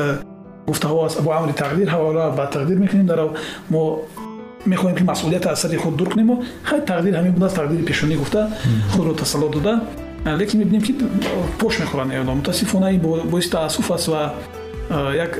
гуфтаҳо 0.66 1.04
аст 1.06 1.22
бо 1.22 1.30
амри 1.32 1.52
тақдир 1.52 1.88
ҳавола 1.88 2.30
ба 2.36 2.50
тақдир 2.52 2.78
мекунем 2.78 3.06
дар 3.06 3.20
мо 3.70 4.02
мехоҳем 4.66 4.96
ки 4.96 5.02
масъулият 5.02 5.46
аз 5.46 5.60
сари 5.60 5.76
худ 5.76 5.96
дур 5.96 6.08
кунем 6.10 6.42
хай 6.62 6.80
тақдир 6.80 7.14
ҳамин 7.14 7.32
будааст 7.32 7.56
тақдири 7.56 7.82
пешонӣ 7.84 8.16
гуфта 8.16 8.50
худро 8.92 9.14
тасаллут 9.14 9.52
дода 9.52 9.80
лекин 10.24 10.60
мебинем 10.60 10.82
ки 10.82 10.94
пош 11.58 11.78
мехӯранд 11.78 12.12
аёлон 12.12 12.36
мутаассифона 12.36 12.92
ин 12.92 13.00
боиси 13.00 13.50
таассуф 13.50 13.90
аст 13.90 14.08
ва 14.08 14.34
як 15.14 15.38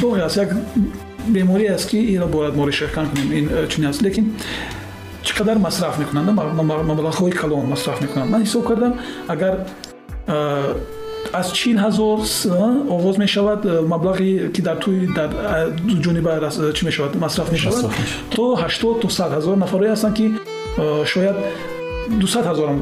доғе 0.00 0.22
аст 0.22 0.36
як 0.36 0.50
беморӣ 1.28 1.74
аст 1.74 1.90
ки 1.90 1.96
инро 1.96 2.26
бояд 2.26 2.56
мо 2.56 2.66
решеркан 2.66 3.10
кунем 3.10 3.32
ин 3.32 3.68
чунин 3.68 3.90
аст 3.90 4.02
лекин 4.02 4.34
чӣ 5.22 5.34
қадар 5.34 5.58
масраф 5.58 5.98
мекунанд 5.98 6.30
маблағҳои 6.30 7.32
калон 7.32 7.66
масраф 7.66 8.00
мекунанд 8.00 8.30
ман 8.30 8.42
ҳисоб 8.42 8.66
кардам 8.66 8.94
агар 9.28 9.66
аз 10.26 11.52
чил 11.52 11.76
ҳазор 11.78 12.18
оғоз 12.96 13.16
мешавад 13.18 13.60
маблағи 13.92 14.50
ки 14.54 14.62
дар 14.62 14.76
туи 14.76 15.08
дар 15.14 15.30
ҷониба 16.04 16.32
чӣ 16.76 16.82
мешавад? 16.84 17.12
Масраф 17.16 17.52
мешавад? 17.52 17.84
То 18.30 18.54
ҳаштод 18.62 19.00
то 19.02 19.08
сад 19.08 19.30
ҳазор 19.32 19.56
нафарое 19.56 19.90
ҳастанд 19.94 20.14
ки 20.18 20.26
шояд 21.04 21.36
дусад 22.08 22.44
ҳазорам 22.46 22.76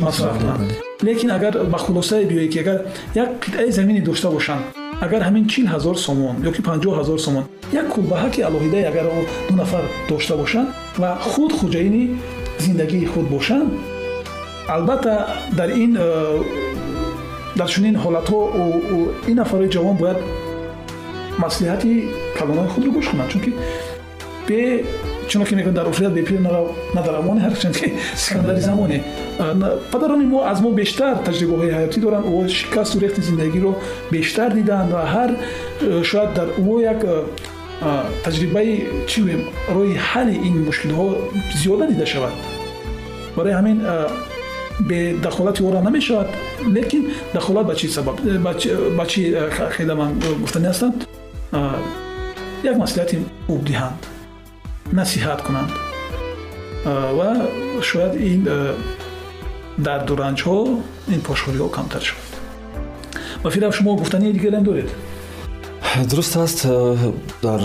масраф 0.00 0.38
кунанд 0.38 0.72
лекин 1.02 1.30
агар 1.30 1.64
ба 1.72 1.78
хулосае 1.78 2.24
биёе 2.24 2.48
ки 2.48 2.58
агар 2.58 2.78
як 3.14 3.28
қитъаи 3.44 3.70
замине 3.70 4.00
дошта 4.00 4.30
бошанд 4.30 4.62
агар 5.00 5.22
ҳамин 5.22 5.46
чил 5.48 5.66
ҳазор 5.66 5.96
сомон 5.96 6.36
ёки 6.48 6.60
панҷоҳ 6.68 6.94
ҳазор 7.00 7.18
сомон 7.18 7.44
як 7.72 7.86
кулбаҳаки 7.94 8.40
алоҳидаи 8.48 8.84
агар 8.90 9.04
ду 9.48 9.54
нафар 9.56 9.84
дошта 10.08 10.36
бошанд 10.36 10.68
ва 10.98 11.10
худ 11.30 11.52
хуҷаини 11.60 12.04
зиндагии 12.64 13.06
худ 13.12 13.26
бошанд 13.36 13.68
албатта 14.68 15.28
дар 15.52 15.70
ин 15.70 15.92
дар 17.56 17.68
чунин 17.68 17.96
ҳолатҳо 18.04 18.38
ин 19.28 19.36
нафарои 19.36 19.68
ҷавон 19.68 19.96
бояд 20.02 20.18
маслиҳати 21.38 21.92
калонои 22.38 22.68
худро 22.74 22.90
гӯш 22.96 23.06
кунанд 23.10 23.30
чунки 23.32 23.52
бе 24.48 24.84
чуно 25.28 25.44
ки 25.44 25.54
мегӯянд 25.54 25.74
дар 25.74 25.88
уфрят 25.88 26.12
бепир 26.12 26.40
надарамоне 26.94 27.40
ҳарчанд 27.46 27.76
ки 27.80 27.92
сикандари 28.14 28.60
замоне 28.60 28.98
падарони 29.92 30.26
мо 30.26 30.40
аз 30.50 30.60
мо 30.60 30.70
бештар 30.70 31.14
таҷрибаҳои 31.28 31.70
ҳаётӣ 31.76 31.98
доранд 32.00 32.26
о 32.26 32.48
шикасту 32.48 32.98
рехти 33.00 33.20
зиндагиро 33.28 33.72
бештар 34.10 34.50
дидаанд 34.58 34.90
ва 34.92 35.02
ҳар 35.14 35.30
шояд 36.10 36.30
дар 36.38 36.48
ӯ 36.58 36.74
як 36.92 37.00
таҷрибаи 38.24 38.72
чӣ 39.10 39.18
гӯем 39.24 39.42
роҳи 39.76 39.94
ҳалли 40.10 40.34
ин 40.48 40.54
мушкилҳо 40.68 41.06
зиёда 41.60 41.84
дида 41.92 42.06
шавад 42.12 42.34
барои 43.36 43.54
ҳамин 43.58 43.78
бедахолати 44.80 45.62
ора 45.62 45.80
намешавад 45.80 46.28
лекин 46.66 47.12
дахолат 47.34 47.66
ба 47.66 47.74
чи 47.74 47.88
сабаб 47.88 48.16
ба 48.96 49.06
чи 49.06 49.34
хела 49.70 49.94
ман 49.94 50.20
гуфтанӣ 50.42 50.68
ҳастанд 50.68 51.06
як 52.64 52.76
маслиҳати 52.76 53.16
ӯб 53.48 53.62
диҳанд 53.68 54.00
насиҳат 54.92 55.40
кунанд 55.46 55.70
ва 57.18 57.30
шояд 57.80 58.14
ин 58.30 58.40
дарду 59.78 60.14
ранҷҳо 60.22 60.56
ин 61.14 61.20
пошхӯриҳо 61.28 61.68
камтар 61.76 62.02
шавад 62.08 62.30
ва 63.42 63.50
фирав 63.50 63.72
шумо 63.76 63.96
гуфтании 63.96 64.32
дигарам 64.32 64.64
доред 64.64 64.88
дуруст 66.10 66.36
аст 66.36 66.60
дар 67.46 67.60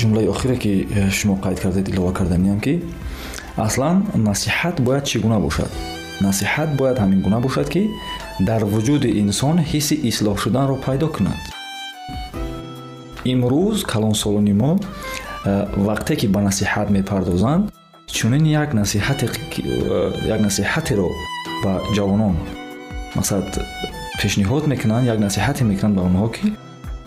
ҷумлаи 0.00 0.26
охире 0.34 0.56
ки 0.62 0.72
шумо 1.18 1.34
қайд 1.44 1.58
кардед 1.62 1.88
илова 1.88 2.12
карданиам 2.12 2.60
ки 2.60 2.82
аслан 3.56 4.06
насиҳат 4.14 4.80
бояд 4.80 5.04
чӣ 5.04 5.18
гуна 5.24 5.38
бошад? 5.40 5.70
Насиҳат 6.20 6.70
бояд 6.76 6.98
ҳамин 7.02 7.20
гуна 7.26 7.40
бошад 7.40 7.68
ки 7.74 7.90
дар 8.48 8.62
вуҷуди 8.64 9.10
инсон 9.22 9.56
ҳисси 9.70 9.94
ислоҳ 10.10 10.36
шуданро 10.42 10.76
пайдо 10.86 11.08
кунад. 11.16 11.40
Имрӯз 13.32 13.78
калонсолони 13.92 14.54
мо 14.62 14.72
э, 14.78 14.82
вақте 15.88 16.14
ки 16.20 16.26
ба 16.34 16.40
насиҳат 16.48 16.88
мепардозанд 16.96 17.64
чунин 18.16 18.44
як 18.46 18.70
насиҳатеро 20.46 21.08
ба 21.64 21.72
ҷавонон 21.96 22.36
мақсад 23.16 23.46
пешниҳод 24.20 24.64
мекунанд 24.72 25.04
як 25.12 25.18
насиҳате 25.26 25.62
мекунанд 25.70 25.94
ба 25.98 26.02
онҳо 26.08 26.28
ки 26.34 26.46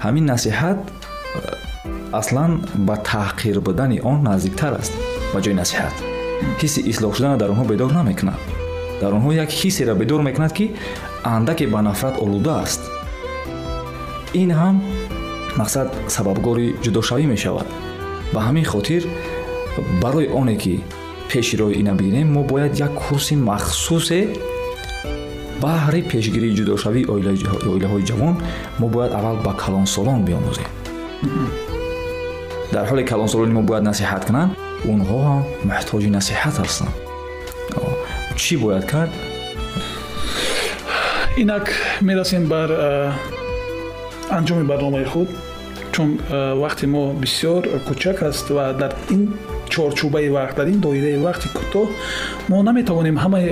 ҳамин 0.05 0.25
насиҳат 0.33 0.79
э, 0.83 0.89
аслан 2.19 2.51
ба 2.87 2.95
таҳқир 3.11 3.55
будани 3.67 3.97
он 4.11 4.17
наздиктар 4.29 4.73
аст 4.81 4.93
ба 5.33 5.39
ҷои 5.45 5.55
насиҳат 5.63 6.14
ҳисси 6.61 6.81
ислоҳ 6.91 7.11
шудана 7.17 7.37
дар 7.41 7.49
онҳо 7.53 7.65
бедор 7.71 7.91
намекунад. 7.99 8.39
Дар 9.01 9.11
онҳо 9.17 9.31
як 9.43 9.49
ҳиссеро 9.59 9.93
бедор 10.01 10.21
мекунад 10.27 10.51
ки 10.57 10.65
андаке 11.23 11.65
ба 11.73 11.79
нафрат 11.81 12.15
олуда 12.23 12.53
аст. 12.63 12.81
Ин 14.41 14.49
ҳам 14.59 14.75
мақсад 15.59 15.87
сабабгори 16.15 16.67
ҷудошавӣ 16.83 17.25
мешавад. 17.33 17.67
Ба 18.33 18.39
ҳамин 18.47 18.65
хотир 18.73 19.03
барои 20.01 20.27
оне 20.39 20.55
ки 20.63 20.73
пеши 21.29 21.55
роҳи 21.61 21.75
ина 21.81 21.93
бигирем 21.99 22.27
мо 22.35 22.41
бояд 22.51 22.73
як 22.79 22.91
курси 23.03 23.35
махсусе 23.49 24.21
баҳри 25.63 26.01
пешгирии 26.11 26.55
ҷудошавии 26.59 27.05
оилаҳои 27.13 28.03
ҷавон 28.09 28.35
мо 28.79 28.87
бояд 28.93 29.11
аввал 29.17 29.37
ба 29.45 29.51
калонсолон 29.63 30.19
биомӯзем 30.27 30.69
дар 32.73 32.85
ҳоле 32.89 33.03
калонсолони 33.11 33.53
мо 33.57 33.61
бояд 33.69 33.83
насиҳат 33.89 34.23
кунанд 34.27 34.51
онҳо 34.93 35.17
ҳам 35.27 35.43
муҳтоҷи 35.69 36.09
насиҳат 36.17 36.55
ҳастанд 36.61 36.93
чӣ 38.41 38.53
бояд 38.63 38.85
кард? 38.93 39.11
Инак 41.41 41.65
мерасем 42.07 42.43
бар 42.53 42.69
анҷоми 44.37 44.65
барномаи 44.71 45.05
худ 45.13 45.29
чун 45.93 46.09
вақти 46.63 46.85
мо 46.93 47.03
бисёр 47.23 47.61
кӯчак 47.87 48.17
аст 48.29 48.47
ва 48.55 48.65
дар 48.81 48.91
ин 49.15 49.21
чорчӯбаи 49.73 50.27
вақт 50.37 50.55
дар 50.59 50.67
ин 50.73 50.79
доираи 50.85 51.17
вақти 51.27 51.47
кӯтоҳ 51.57 51.87
мо 52.49 52.57
наметавонем 52.67 53.17
ҳамаи 53.23 53.47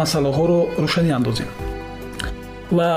масъалаҳоро 0.00 0.60
рӯшанӣ 0.84 1.10
андозем. 1.18 1.50
Ва 2.76 2.90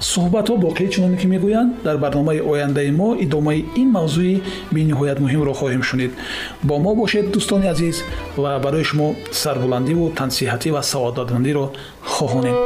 суҳбатҳо 0.00 0.54
боқӣ 0.64 0.88
чуноне 0.92 1.16
ки 1.16 1.26
мегӯянд 1.26 1.70
дар 1.84 1.96
барномаи 1.98 2.40
ояндаи 2.50 2.90
мо 2.90 3.08
идомаи 3.24 3.64
ин 3.80 3.88
мавзӯи 3.96 4.42
бениҳоят 4.76 5.18
муҳимро 5.24 5.52
хоҳем 5.60 5.82
шунид. 5.82 6.12
Бо 6.68 6.74
мо 6.78 6.94
бошед 6.94 7.26
дӯстони 7.34 7.66
азиз 7.74 7.96
ва 8.36 8.58
барои 8.64 8.84
шумо 8.90 9.08
сарбуландиву 9.30 10.12
тансиҳатӣ 10.18 10.68
ва 10.76 10.82
саодатмандиро 10.92 11.66
хоҳонем 12.14 12.56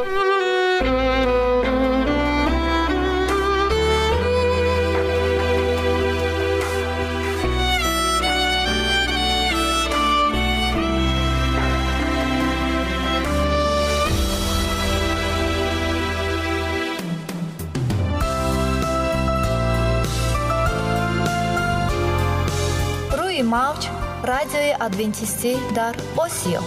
радиои 24.80 24.86
адвентистӣ 24.86 25.54
дар 25.74 25.94
осиё 26.24 26.60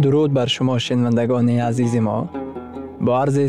дуруд 0.00 0.32
бар 0.32 0.48
шумо 0.48 0.78
шинавандагони 0.78 1.58
азизи 1.58 2.00
мо 2.00 2.28
бо 3.00 3.12
арзи 3.12 3.48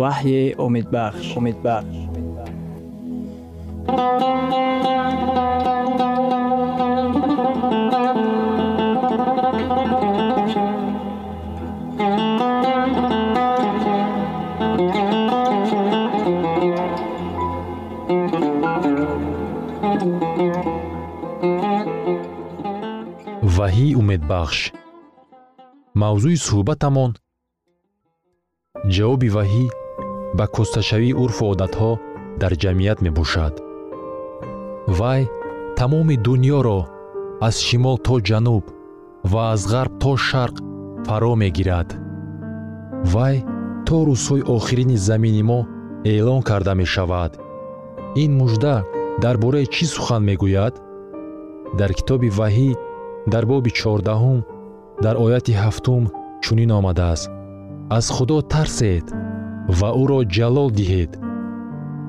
ваҳйи 0.00 0.42
умедбахш 0.66 1.26
умедбахш 1.38 1.98
ваҳӣ 23.56 23.88
умедбахш 24.00 24.58
мавзӯи 26.02 26.36
суҳбатамон. 26.46 27.10
Ҷавоби 28.94 29.28
ваҳӣ 29.36 29.64
ба 30.38 30.44
кӯсташавии 30.54 31.18
урфу 31.22 31.44
одатҳо 31.52 31.92
дар 32.40 32.52
ҷамъият 32.62 32.98
мебошад. 33.06 33.54
Вай 34.98 35.22
тамоми 35.78 36.16
дуньёро 36.26 36.80
аз 37.46 37.56
шимол 37.66 37.96
то 38.06 38.14
ҷануб 38.28 38.64
ва 39.32 39.42
аз 39.54 39.62
ғарб 39.72 39.92
то 40.02 40.12
шарқ 40.28 40.56
фаро 41.06 41.32
мегирад. 41.42 41.88
Вай 43.12 43.36
то 43.86 43.96
рӯзҳои 44.08 44.46
охирини 44.56 44.98
замини 45.08 45.42
мо 45.50 45.60
эълон 46.12 46.40
карда 46.48 46.72
мешавад. 46.82 47.32
Ин 48.22 48.30
мужда 48.40 48.76
дар 49.22 49.36
бораи 49.42 49.66
чӣ 49.74 49.84
сухан 49.94 50.22
мегӯяд? 50.28 50.74
Дар 51.78 51.90
китоби 51.98 52.28
ваҳӣ 52.38 52.70
дар 53.32 53.44
боби 53.50 53.70
чордаҳум 53.80 54.40
дар 55.04 55.14
ояти 55.24 55.52
ҳафтум 55.62 56.02
чунин 56.44 56.70
омадааст. 56.78 57.30
Аз 57.96 58.06
худо 58.16 58.38
тарсед 58.54 59.06
ва 59.78 59.88
ӯро 60.02 60.20
ҷалол 60.36 60.70
диҳед. 60.78 61.12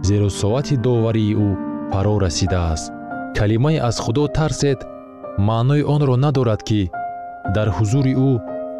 Зеро 0.07 0.29
соати 0.39 0.75
доварии 0.85 1.37
ӯ 1.47 1.49
фаро 1.91 2.15
расидааст. 2.25 2.87
Калимаи 3.37 3.77
аз 3.89 3.95
худо 4.03 4.23
тарсед 4.37 4.79
маънои 5.47 5.83
онро 5.95 6.15
надорад 6.25 6.61
ки 6.69 6.81
дар 7.55 7.67
ҳузури 7.77 8.13
ӯ 8.29 8.31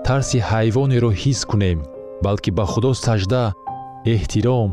тарси 0.07 0.39
ҳайвонеро 0.49 1.11
ҳис 1.21 1.39
кунем 1.49 1.79
балки 2.25 2.51
ба 2.57 2.65
худо 2.71 2.91
сажда 3.05 3.43
эҳтиром 4.13 4.69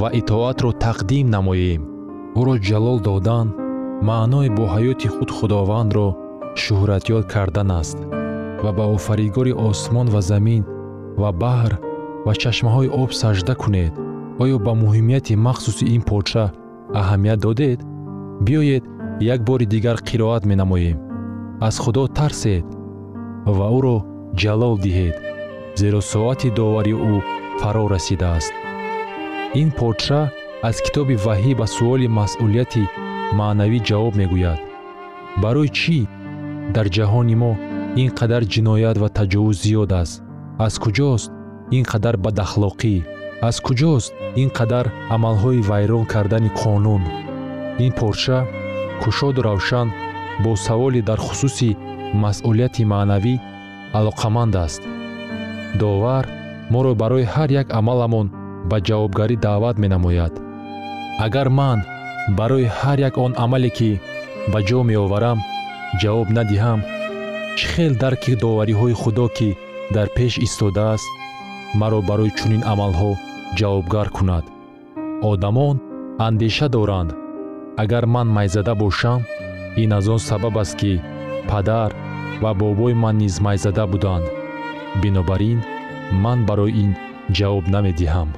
ва 0.00 0.08
итоатро 0.20 0.70
тақдим 0.86 1.26
намоем. 1.36 1.82
Ӯро 2.40 2.54
ҷалол 2.68 2.98
додан 3.08 3.46
маънои 4.08 4.48
бо 4.56 4.64
ҳаёти 4.74 5.08
худ 5.14 5.30
худовандро 5.36 6.08
шӯҳратёд 6.62 7.24
кардан 7.32 7.70
аст 7.80 7.98
ва 8.64 8.70
ба 8.78 8.84
офаридгори 8.96 9.52
осмон 9.68 10.06
ва 10.14 10.20
замин 10.30 10.62
ва 11.20 11.30
баҳр 11.42 11.72
ва 12.26 12.32
чашмаҳои 12.42 12.92
об 13.02 13.10
сажда 13.20 13.54
кунед. 13.62 13.92
Оё 14.42 14.56
ба 14.66 14.72
муҳимияти 14.82 15.40
махсуси 15.46 15.84
ин 15.96 16.02
подша 16.10 16.44
аҳамият 17.00 17.38
додед? 17.46 17.78
Биёед 18.44 18.84
як 19.34 19.40
бори 19.48 19.66
дигар 19.74 19.96
қироат 20.08 20.42
менамоем. 20.50 20.98
Аз 21.60 21.74
худо 21.82 22.02
тарсед 22.18 22.64
ва 23.56 23.66
ӯро 23.78 23.96
ҷалол 24.40 24.76
диҳед 24.84 25.16
зеро 25.80 26.00
соати 26.12 26.48
довари 26.58 26.94
ӯ 27.12 27.14
фаро 27.60 27.84
расидааст. 27.94 28.52
Ин 29.60 29.68
подша 29.78 30.20
аз 30.68 30.76
китоби 30.84 31.16
ваҳӣ 31.26 31.52
ба 31.60 31.66
суоли 31.76 32.08
масъулияти 32.18 32.84
маънавӣ 33.38 33.78
ҷавоб 33.88 34.14
мегӯяд. 34.20 34.60
Барои 35.42 35.70
чӣ 35.78 35.98
дар 36.74 36.86
ҷаҳони 36.96 37.36
мо 37.42 37.52
ин 38.02 38.08
қадар 38.18 38.42
ҷиноят 38.52 38.96
ва 39.02 39.08
таҷовуз 39.18 39.56
зиёд 39.64 39.90
аст. 40.02 40.14
Аз 40.66 40.74
куҷост? 40.84 41.30
Ин 41.76 41.84
қадар 41.92 42.14
бадахлоқӣ. 42.24 42.94
Аз 43.48 43.56
куҷост? 43.66 44.10
Ин 44.42 44.48
қадар 44.58 44.86
амалҳои 45.14 45.66
вайрон 45.70 46.04
кардани 46.12 46.50
қонун. 46.60 47.02
Ин 47.84 47.92
подша 47.98 48.38
кушоду 49.02 49.40
равшан 49.48 49.88
бо 50.42 50.50
саволе 50.66 51.00
дар 51.08 51.18
хусуси 51.26 51.70
масъулияти 52.22 52.82
маънавӣ 52.92 53.34
алоқаманд 53.98 54.54
аст. 54.66 54.82
Довар 55.80 56.24
моро 56.72 56.92
барои 57.02 57.30
ҳар 57.34 57.48
як 57.60 57.66
амаламон 57.78 58.26
ба 58.70 58.76
ҷавобгарӣ 58.86 59.36
даъват 59.46 59.76
менамояд. 59.82 60.34
Агар 61.26 61.48
ман 61.58 61.78
барои 62.38 62.66
ҳар 62.78 62.98
як 63.08 63.14
он 63.24 63.32
амале 63.44 63.70
ки 63.78 63.90
ба 64.52 64.58
ҷо 64.68 64.78
меоварам 64.90 65.38
ҷавоб 66.00 66.28
надиҳам 66.38 66.80
чӣ 67.58 67.66
хел 67.74 67.92
дарки 68.02 68.32
довариҳои 68.42 68.98
худо 69.02 69.26
ки 69.36 69.50
дар 69.94 70.08
пеш 70.16 70.32
истодааст 70.46 71.08
маро 71.80 72.00
барои 72.08 72.32
чунин 72.38 72.62
амалҳо 72.72 73.10
ҷавобгар 73.58 74.08
кунад. 74.16 74.44
Одамон 75.32 75.76
андеша 76.28 76.66
доранд 76.76 77.10
агар 77.82 78.04
ман 78.14 78.28
майзада 78.36 78.74
бошам 78.82 79.20
ин 79.82 79.90
аз 79.98 80.06
он 80.14 80.20
сабаб 80.28 80.54
аст 80.62 80.74
ки 80.80 80.92
падар 81.50 81.90
ва 82.42 82.50
бобои 82.60 82.94
ман 83.02 83.16
низ 83.22 83.34
майзада 83.46 83.84
буданд. 83.92 84.26
Бинобар 85.02 85.40
ин 85.52 85.60
ман 86.24 86.38
барои 86.48 86.76
ин 86.84 86.90
ҷавоб 87.36 87.64
намедиҳам 87.74 88.28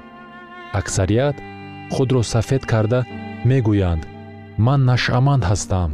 аксарият 0.80 1.36
худро 1.94 2.22
сафед 2.32 2.62
карда 2.72 3.00
мегӯянд 3.48 4.02
ман 4.66 4.80
нашъаманд 4.90 5.42
ҳастам 5.50 5.90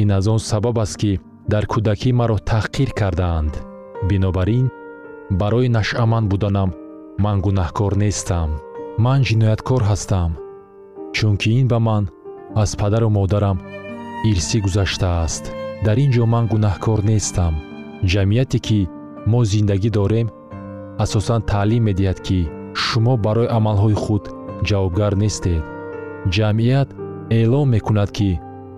ин 0.00 0.08
аз 0.18 0.24
он 0.34 0.40
сабаб 0.50 0.76
аст 0.84 0.96
ки 1.02 1.12
дар 1.52 1.64
кӯдакӣ 1.72 2.10
маро 2.20 2.36
таҳқир 2.50 2.90
кардаанд. 3.00 3.54
Бинобар 4.08 4.48
ин 4.58 4.66
барои 5.40 5.68
нашъаманд 5.76 6.26
буданам 6.32 6.70
ман 7.24 7.36
гунаҳкор 7.46 7.92
нестам 8.04 8.50
ман 9.04 9.20
ҷинояткор 9.28 9.82
ҳастам 9.90 10.30
чунки 11.16 11.50
ин 11.60 11.66
ба 11.72 11.78
ман 11.88 12.04
аз 12.62 12.70
падару 12.80 13.08
модарам 13.18 13.58
ирсӣ 14.30 14.58
гузаштааст 14.64 15.44
дар 15.84 15.96
ин 16.04 16.10
ҷо 16.14 16.24
ман 16.34 16.44
гунаҳкор 16.52 17.00
нестам. 17.10 17.54
Ҷамъияте 18.10 18.58
ки 18.66 18.80
мо 19.30 19.40
зиндагӣ 19.50 19.90
дорем 19.98 20.28
асосан 21.04 21.40
таълим 21.50 21.82
медиҳад 21.88 22.18
ки 22.26 22.38
шумо 22.84 23.14
барои 23.24 23.52
амалҳои 23.58 23.96
худ 24.04 24.24
ҷавобгар 24.68 25.12
нестед. 25.22 25.62
Ҷамъият 26.34 26.88
эълон 27.38 27.66
мекунад 27.74 28.10
ки 28.16 28.30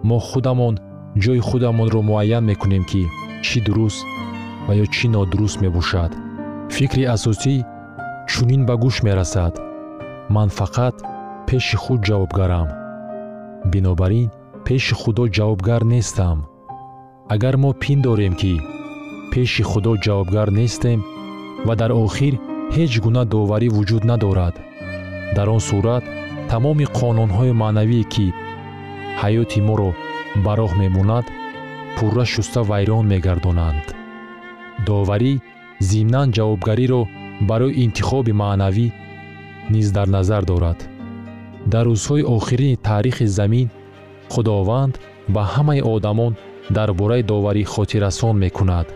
мо 0.08 0.18
худамон 0.28 0.74
ҷои 1.16 1.40
худамонро 1.48 2.01
муайян 2.09 2.44
мекунем 2.51 2.85
ки 2.90 3.03
чӣ 3.46 3.59
дуруст 3.66 4.01
ва 4.66 4.72
ё 4.83 4.87
чӣ 4.94 5.07
нодуруст 5.14 5.59
мебошад. 5.64 6.12
Фикри 6.75 7.05
асосӣ 7.14 7.55
чунин 8.31 8.62
ба 8.68 8.75
гӯш 8.83 8.96
мерасад. 9.07 9.55
Ман 10.35 10.48
фақат 10.59 10.94
пеши 11.46 11.77
худ 11.83 12.01
ҷавобгарам. 12.09 12.68
Бинобар 13.70 14.12
ин 14.22 14.29
пеши 14.66 14.94
худо 15.01 15.25
ҷавобгар 15.37 15.83
нестам. 15.92 16.38
Агар 17.35 17.55
мо 17.62 17.70
пиндорем 17.83 18.35
ки 18.40 18.55
пеши 19.33 19.62
худо 19.70 19.92
ҷавобгар 20.05 20.48
нестем 20.61 21.01
ва 21.66 21.75
дар 21.81 21.90
охир 22.05 22.35
ҳеҷ 22.75 22.92
гуна 23.05 23.22
доварӣ 23.33 23.68
вуҷуд 23.77 24.03
надорад. 24.11 24.55
Дар 25.37 25.48
он 25.55 25.61
сурат 25.68 26.05
тамоми 26.51 26.87
қонунҳои 26.98 27.53
маънавие 27.62 28.05
ки 28.12 28.27
ҳаёти 29.20 29.61
моро 29.68 29.90
ба 30.45 30.53
роҳ 30.59 30.73
мемонад 30.83 31.27
пурра 31.97 32.25
шуста 32.35 32.61
вайрон 32.71 33.05
мегардонанд. 33.12 33.87
Доварӣ 34.87 35.33
зимнан 35.90 36.29
ҷавобгариро 36.37 37.03
барои 37.49 37.79
интихоби 37.85 38.33
маънавӣ 38.42 38.88
низ 39.75 39.87
дар 39.97 40.09
назар 40.16 40.42
дорад. 40.51 40.79
Дар 41.73 41.85
рӯзҳои 41.92 42.29
охирини 42.37 42.77
таърихи 42.88 43.27
замин 43.38 43.68
худованд 44.33 44.95
ба 45.35 45.42
ҳамаи 45.55 45.83
одамон 45.95 46.33
дар 46.77 46.88
бораи 47.01 47.23
доварӣ 47.31 47.64
хотиррасон 47.75 48.35
мекунад. 48.45 48.87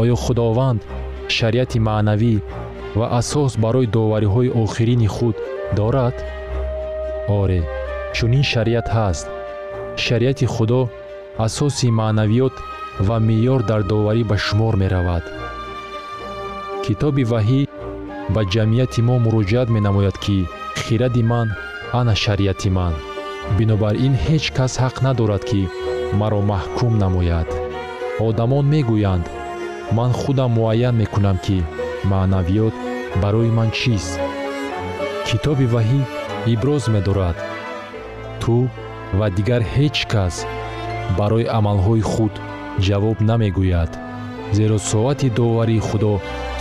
Оё 0.00 0.16
худованд 0.24 0.80
шариати 1.36 1.78
маънавӣ 1.88 2.34
ва 2.98 3.06
асос 3.20 3.52
барои 3.64 3.92
довариҳои 3.96 4.54
охирини 4.64 5.08
худ 5.16 5.36
дорад? 5.78 6.16
Оре 7.40 7.60
чунин 8.16 8.44
шариат 8.52 8.88
ҳаст 8.96 9.26
шариати 10.04 10.46
худо 10.54 10.80
асоси 11.46 11.88
маънавиёт 11.98 12.54
ва 13.06 13.16
меъёр 13.28 13.60
дар 13.70 13.82
доварӣ 13.90 14.22
ба 14.30 14.36
шумор 14.46 14.74
меравад. 14.82 15.24
Китоби 16.84 17.24
ваҳӣ 17.32 17.60
ба 18.34 18.42
ҷамъияти 18.52 19.00
мо 19.08 19.16
муроҷиат 19.24 19.68
менамояд 19.76 20.16
ки 20.24 20.36
хиради 20.82 21.22
ман 21.30 21.48
ана 22.00 22.14
шариати 22.22 22.70
ман. 22.78 22.94
Бинобар 23.56 23.94
ин 24.06 24.14
ҳеҷ 24.24 24.44
кас 24.56 24.72
ҳақ 24.82 24.96
надорад 25.06 25.42
ки 25.50 25.60
маро 26.20 26.40
маҳкум 26.50 26.92
намояд. 27.02 27.48
Одамон 28.28 28.64
мегӯянд 28.72 29.26
ман 29.96 30.10
худам 30.20 30.50
муайян 30.56 30.94
мекунам 31.02 31.38
ки 31.46 31.58
маънавиёт 32.10 32.74
барои 33.22 33.50
ман 33.58 33.70
чист 33.78 34.12
китоби 35.28 35.66
ваҳӣ 35.74 36.00
иброз 36.52 36.84
медорад. 36.94 37.36
Ту 38.42 38.56
ва 39.18 39.26
дигар 39.36 39.62
ҳеҷ 39.74 39.96
кас 40.12 40.36
барои 41.18 41.50
амалҳои 41.58 42.02
худ 42.12 42.34
ҷавоб 42.86 43.18
намегӯяд 43.30 43.92
зеро 44.56 44.78
соати 44.90 45.28
доварии 45.38 45.84
худо 45.88 46.12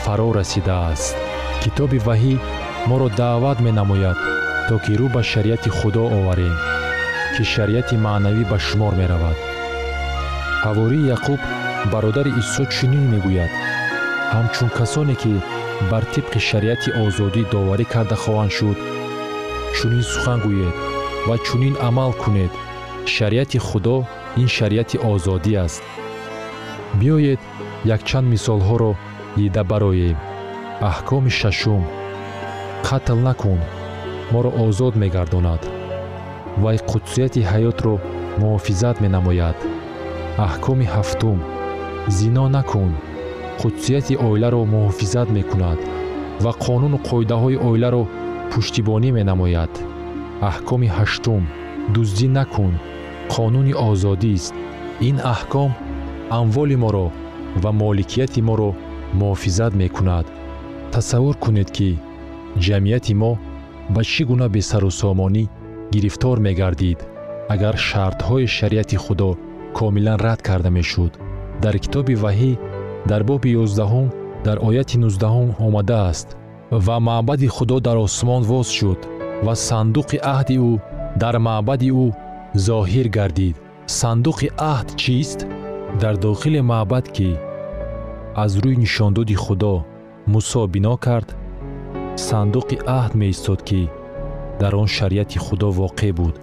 фаро 0.04 0.30
расидааст. 0.40 1.16
Китоби 1.64 2.00
ваҳӣ 2.08 2.34
моро 2.90 3.08
даъват 3.20 3.58
менамояд 3.68 4.18
то 4.68 4.76
ки 4.84 4.92
рӯ 5.00 5.08
ба 5.16 5.22
шариати 5.32 5.70
худо 5.78 6.04
оварем 6.18 6.56
ки 7.34 7.44
шариати 7.54 7.96
маънавӣ 8.06 8.44
ба 8.52 8.58
шумор 8.68 8.94
меравад. 9.02 9.38
Ҳавории 10.66 11.10
яқуб 11.16 11.42
бародари 11.92 12.32
исо 12.42 12.64
чунин 12.76 13.06
мегӯяд. 13.14 13.52
Ҳамчун 14.34 14.70
касоне 14.80 15.16
ки 15.22 15.34
бар 15.92 16.04
тибқи 16.14 16.40
шариати 16.50 16.90
озодӣ 17.04 17.44
доварӣ 17.54 17.86
карда 17.94 18.16
хоҳанд 18.24 18.52
шуд 18.58 18.78
чунин 19.78 20.04
сухан 20.12 20.40
гӯед 20.46 20.76
ва 21.28 21.38
чунин 21.38 21.76
амал 21.82 22.14
кунед. 22.14 22.52
Шариати 23.06 23.58
худо 23.58 24.06
ин 24.42 24.48
шариати 24.48 24.98
озодӣ 25.12 25.54
аст. 25.66 25.84
Биёед 27.00 27.42
якчанд 27.96 28.28
мисолҳоро 28.34 28.92
дида 29.38 29.64
бароем. 29.72 30.18
Аҳкоми 30.90 31.32
шашум. 31.40 31.84
Қатл 32.88 33.20
накун. 33.28 33.60
Моро 34.32 34.52
озод 34.66 34.94
мегардонад. 35.02 35.62
Вай 36.64 36.78
қудсияти 36.92 37.42
ҳаётро 37.52 37.94
муҳофизат 38.42 38.96
менамояд. 39.04 39.58
Аҳкоми 40.48 40.86
ҳафтум. 40.96 41.40
Зино 42.18 42.46
накун. 42.58 42.92
Қудсияти 43.62 44.14
оиларо 44.28 44.62
муҳофизат 44.74 45.28
мекунад 45.38 45.80
ва 46.44 46.52
қонуну 46.66 46.98
қоидаҳои 47.10 47.62
оиларо 47.70 48.04
пуштибонӣ 48.52 49.10
менамояд 49.20 49.74
аҳкоми 50.50 50.90
ҳаштум. 50.98 51.44
Дуздӣ 51.94 52.28
накун. 52.38 52.74
Қонуни 53.34 53.74
озодист 53.90 54.54
ин 55.10 55.18
аҳком 55.34 55.72
амволи 56.40 56.78
моро 56.84 57.08
ва 57.64 57.72
моликияти 57.82 58.42
моро 58.50 58.70
муҳофизат 59.20 59.74
мекунад. 59.82 60.26
Тасаввур 60.94 61.36
кунед 61.44 61.70
ки 61.78 61.90
ҷамъияти 62.66 63.14
мо 63.22 63.32
ба 63.94 64.02
чӣ 64.12 64.24
гуна 64.30 64.48
бесарусомонӣ 64.56 65.44
гирифтор 65.94 66.38
мегардид 66.48 67.00
агар 67.54 67.76
шартҳои 67.88 68.48
шариати 68.58 68.98
худо 69.04 69.30
комилан 69.78 70.20
рад 70.26 70.40
карда 70.48 70.70
мешуд. 70.78 71.14
Дар 71.64 71.76
китоби 71.84 72.16
ваҳӣ 72.24 72.52
дар 73.10 73.22
боби 73.30 73.50
ёздаҳум 73.64 74.08
дар 74.46 74.58
ояти 74.68 74.98
нуздаҳум 75.04 75.50
омадааст 75.68 76.28
ва 76.86 76.96
маъбади 77.08 77.48
худо 77.56 77.78
дар 77.88 77.98
осмон 78.06 78.42
воз 78.52 78.68
шуд 78.78 79.00
ва 79.46 79.54
сандуқи 79.70 80.18
аҳди 80.36 80.58
ӯ 80.70 80.74
дар 81.22 81.36
маъбади 81.48 81.90
ӯ 82.06 82.08
зоҳир 82.68 83.08
гардид. 83.18 83.56
сандуқи 84.00 84.48
аҳд 84.74 84.88
чист? 85.02 85.40
дар 86.02 86.16
дохили 86.26 86.62
маъбад 86.72 87.06
ки 87.16 87.30
аз 88.44 88.52
рӯи 88.64 88.76
нишондоди 88.84 89.36
худо 89.44 89.74
мусо 90.34 90.62
бино 90.74 90.96
кард 91.06 91.30
сандуқи 92.28 92.78
аҳд 93.00 93.12
меистод 93.22 93.60
ки 93.70 93.82
дар 94.62 94.74
он 94.82 94.88
шариати 94.98 95.38
худо 95.46 95.68
воқеъ 95.80 96.12
буд. 96.20 96.36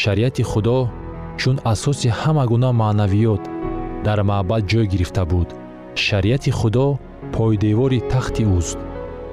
шариати 0.00 0.42
худо 0.50 0.78
чун 1.40 1.56
асоси 1.72 2.08
ҳама 2.20 2.44
гуна 2.50 2.70
маънавиёт 2.82 3.42
дар 4.06 4.18
маъбад 4.30 4.62
ҷой 4.70 4.86
гирифта 4.92 5.22
буд. 5.32 5.48
шариати 6.04 6.50
худо 6.58 6.86
пойдевори 7.34 8.00
тахти 8.12 8.44
ӯст 8.58 8.78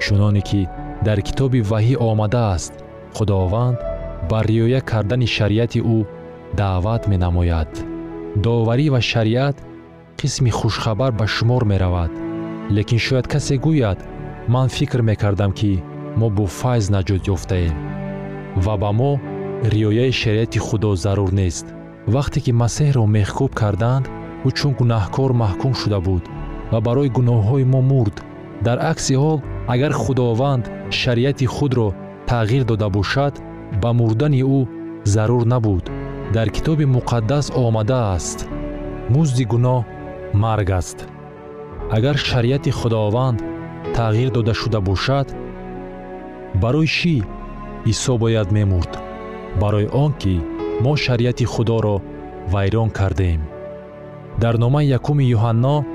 чуноне 0.04 0.42
ки 0.50 0.62
дар 1.06 1.20
китоби 1.28 1.60
ваҳӣ 1.72 1.96
омадааст 2.12 2.74
худованд 3.18 3.78
ба 4.30 4.40
риоя 4.50 4.82
кардани 4.90 5.28
шариати 5.36 5.80
ӯ 5.96 5.98
даъват 6.60 7.04
менамояд. 7.12 7.72
Доварӣ 8.44 8.88
ва 8.94 9.02
шариат 9.12 9.58
қисми 10.20 10.52
хушхабар 10.60 11.12
ба 11.20 11.26
шумор 11.36 11.64
меравад. 11.72 12.12
Лекин 12.76 13.00
шояд 13.06 13.28
касе 13.34 13.56
гӯяд 13.66 14.00
ман 14.54 14.68
фикр 14.76 15.02
мекардам 15.10 15.52
ки 15.60 15.72
мо 16.20 16.28
бо 16.38 16.46
файз 16.60 16.86
наҷот 16.96 17.24
ёфтаем. 17.36 17.76
Ва 18.64 18.76
ба 18.82 18.92
мо 19.00 19.12
риояи 19.74 20.12
шариати 20.22 20.60
худо 20.68 20.92
зарур 21.04 21.32
нест. 21.42 21.68
Вақте 22.16 22.40
ки 22.46 22.52
масеҳро 22.62 23.04
меҳкӯб 23.16 23.52
карданд 23.62 24.06
ӯ 24.48 24.50
чун 24.58 24.74
гунаҳкор 24.80 25.32
маҳкум 25.44 25.74
шуда 25.82 26.00
буд 26.08 26.24
ва 26.72 26.80
барои 26.88 27.14
гуноҳҳои 27.18 27.66
мо 27.74 27.82
мурд. 27.92 28.16
Дар 28.66 28.78
акси 28.92 29.14
ҳол 29.24 29.40
агар 29.74 29.94
худованд 30.04 30.64
шариати 31.00 31.46
худро 31.56 31.90
тағйир 32.28 32.64
дода 32.70 32.90
бошад 32.90 33.34
ба 33.82 33.94
мурдани 33.94 34.42
ӯ 34.44 34.68
зарур 35.04 35.46
набуд. 35.46 35.86
Дар 36.36 36.50
китоби 36.50 36.86
муқаддас 36.96 37.46
омадааст. 37.56 38.40
Музди 39.14 39.44
гуноҳ 39.52 39.82
марг 40.34 40.70
аст. 40.80 40.98
Агар 41.96 42.18
шариати 42.18 42.72
худованд 42.80 43.40
тағйир 43.96 44.30
дода 44.32 44.54
шуда 44.54 44.80
бошад 44.82 45.28
барои 46.62 46.88
чӣ 46.98 47.16
исо 47.92 48.18
бояд 48.18 48.52
мемурд? 48.52 48.92
Барои 49.62 49.88
он 50.04 50.12
ки 50.22 50.34
мо 50.84 50.94
шариати 50.96 51.46
худоро 51.46 51.96
вайрон 52.54 52.90
кардем. 52.90 53.42
Дар 54.42 54.56
номаи 54.64 54.86
якуми 54.98 55.24
юҳанно 55.36 55.86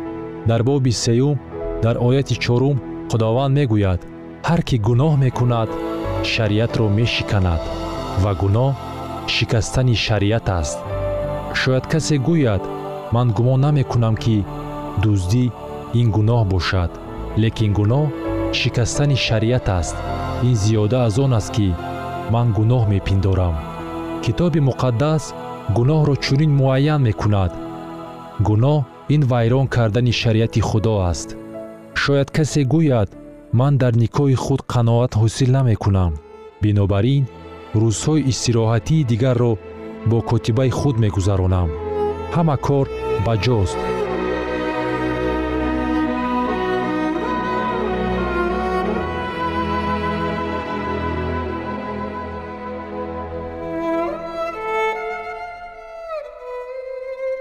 дар 0.47 0.63
боби 0.69 0.93
сеюм 1.05 1.37
дар 1.85 1.97
ояти 2.07 2.35
чорум 2.45 2.77
худованд 3.11 3.55
мегӯяд. 3.59 4.01
Ҳар 4.49 4.61
кӣ 4.69 4.77
гуноҳ 4.87 5.13
мекунад 5.25 5.69
шариатро 6.25 6.87
мешиканад 6.99 7.63
ва 8.23 8.33
гуноҳ 8.43 8.73
шикастани 9.35 9.97
шариат 10.07 10.49
аст. 10.61 10.79
Шояд 11.61 11.85
касе 11.93 12.17
гӯяд 12.29 12.63
ман 13.15 13.29
гумон 13.37 13.61
намекунам 13.67 14.17
ки 14.23 14.37
дуздӣ 15.03 15.45
ин 16.01 16.07
гуноҳ 16.17 16.43
бошад. 16.53 16.91
Лекин 17.43 17.73
гуноҳ 17.79 18.05
шикастани 18.59 19.17
шариат 19.27 19.67
аст. 19.81 19.97
Ин 20.49 20.55
зиёда 20.63 20.99
аз 21.07 21.19
он 21.25 21.33
аст 21.39 21.51
ки 21.57 21.69
ман 22.35 22.49
гуноҳ 22.59 22.83
мепиндорам. 22.93 23.55
Китоби 24.25 24.61
муқаддас 24.69 25.25
гуноҳро 25.77 26.15
чунин 26.25 26.53
муайян 26.61 27.01
мекунад. 27.09 27.53
Гуноҳ 28.49 28.79
ин 29.15 29.23
вайрон 29.31 29.67
кардани 29.75 30.13
шариати 30.21 30.61
худо 30.69 30.95
аст. 31.11 31.29
Шояд 32.03 32.29
касе 32.37 32.63
гӯяд 32.75 33.09
ман 33.59 33.77
дар 33.83 33.93
никоҳи 34.03 34.37
худ 34.45 34.61
қаноат 34.73 35.13
ҳосил 35.21 35.51
намекунам. 35.59 36.13
Бинобар 36.63 37.05
ин 37.17 37.25
рӯзҳои 37.81 38.27
истироҳатии 38.33 39.07
дигарро 39.11 39.53
бо 40.11 40.19
котибаи 40.31 40.71
худ 40.79 40.97
мегузаронам. 41.05 41.69
Ҳама 42.35 42.57
кор 42.67 42.87
ба 43.25 43.35
ҷост. 43.45 43.79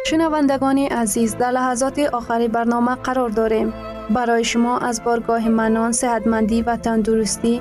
Шунавандагони 0.07 0.85
азиз 1.01 1.31
дар 1.41 1.51
лаҳазоти 1.57 2.03
охари 2.19 2.47
барнома 2.55 2.93
қарор 3.05 3.31
дорем 3.41 3.69
барои 4.15 4.45
шумо 4.51 4.73
аз 4.89 4.97
боргоҳи 5.05 5.51
манон 5.61 5.91
сеҳатмандӣ 6.01 6.57
ва 6.67 6.75
тандурустӣ 6.85 7.53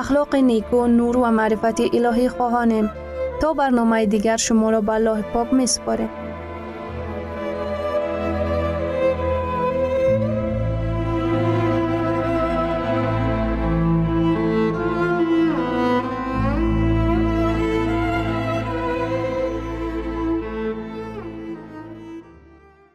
ахлоқи 0.00 0.40
неку 0.50 0.80
нур 0.98 1.14
ва 1.22 1.30
маърифати 1.38 1.84
илоҳӣ 1.96 2.26
хоҳонем 2.36 2.86
то 3.40 3.48
барномаи 3.60 4.10
дигар 4.14 4.38
шуморо 4.46 4.80
ба 4.88 4.94
аллоҳи 4.98 5.24
пок 5.34 5.48
месупорем 5.60 6.10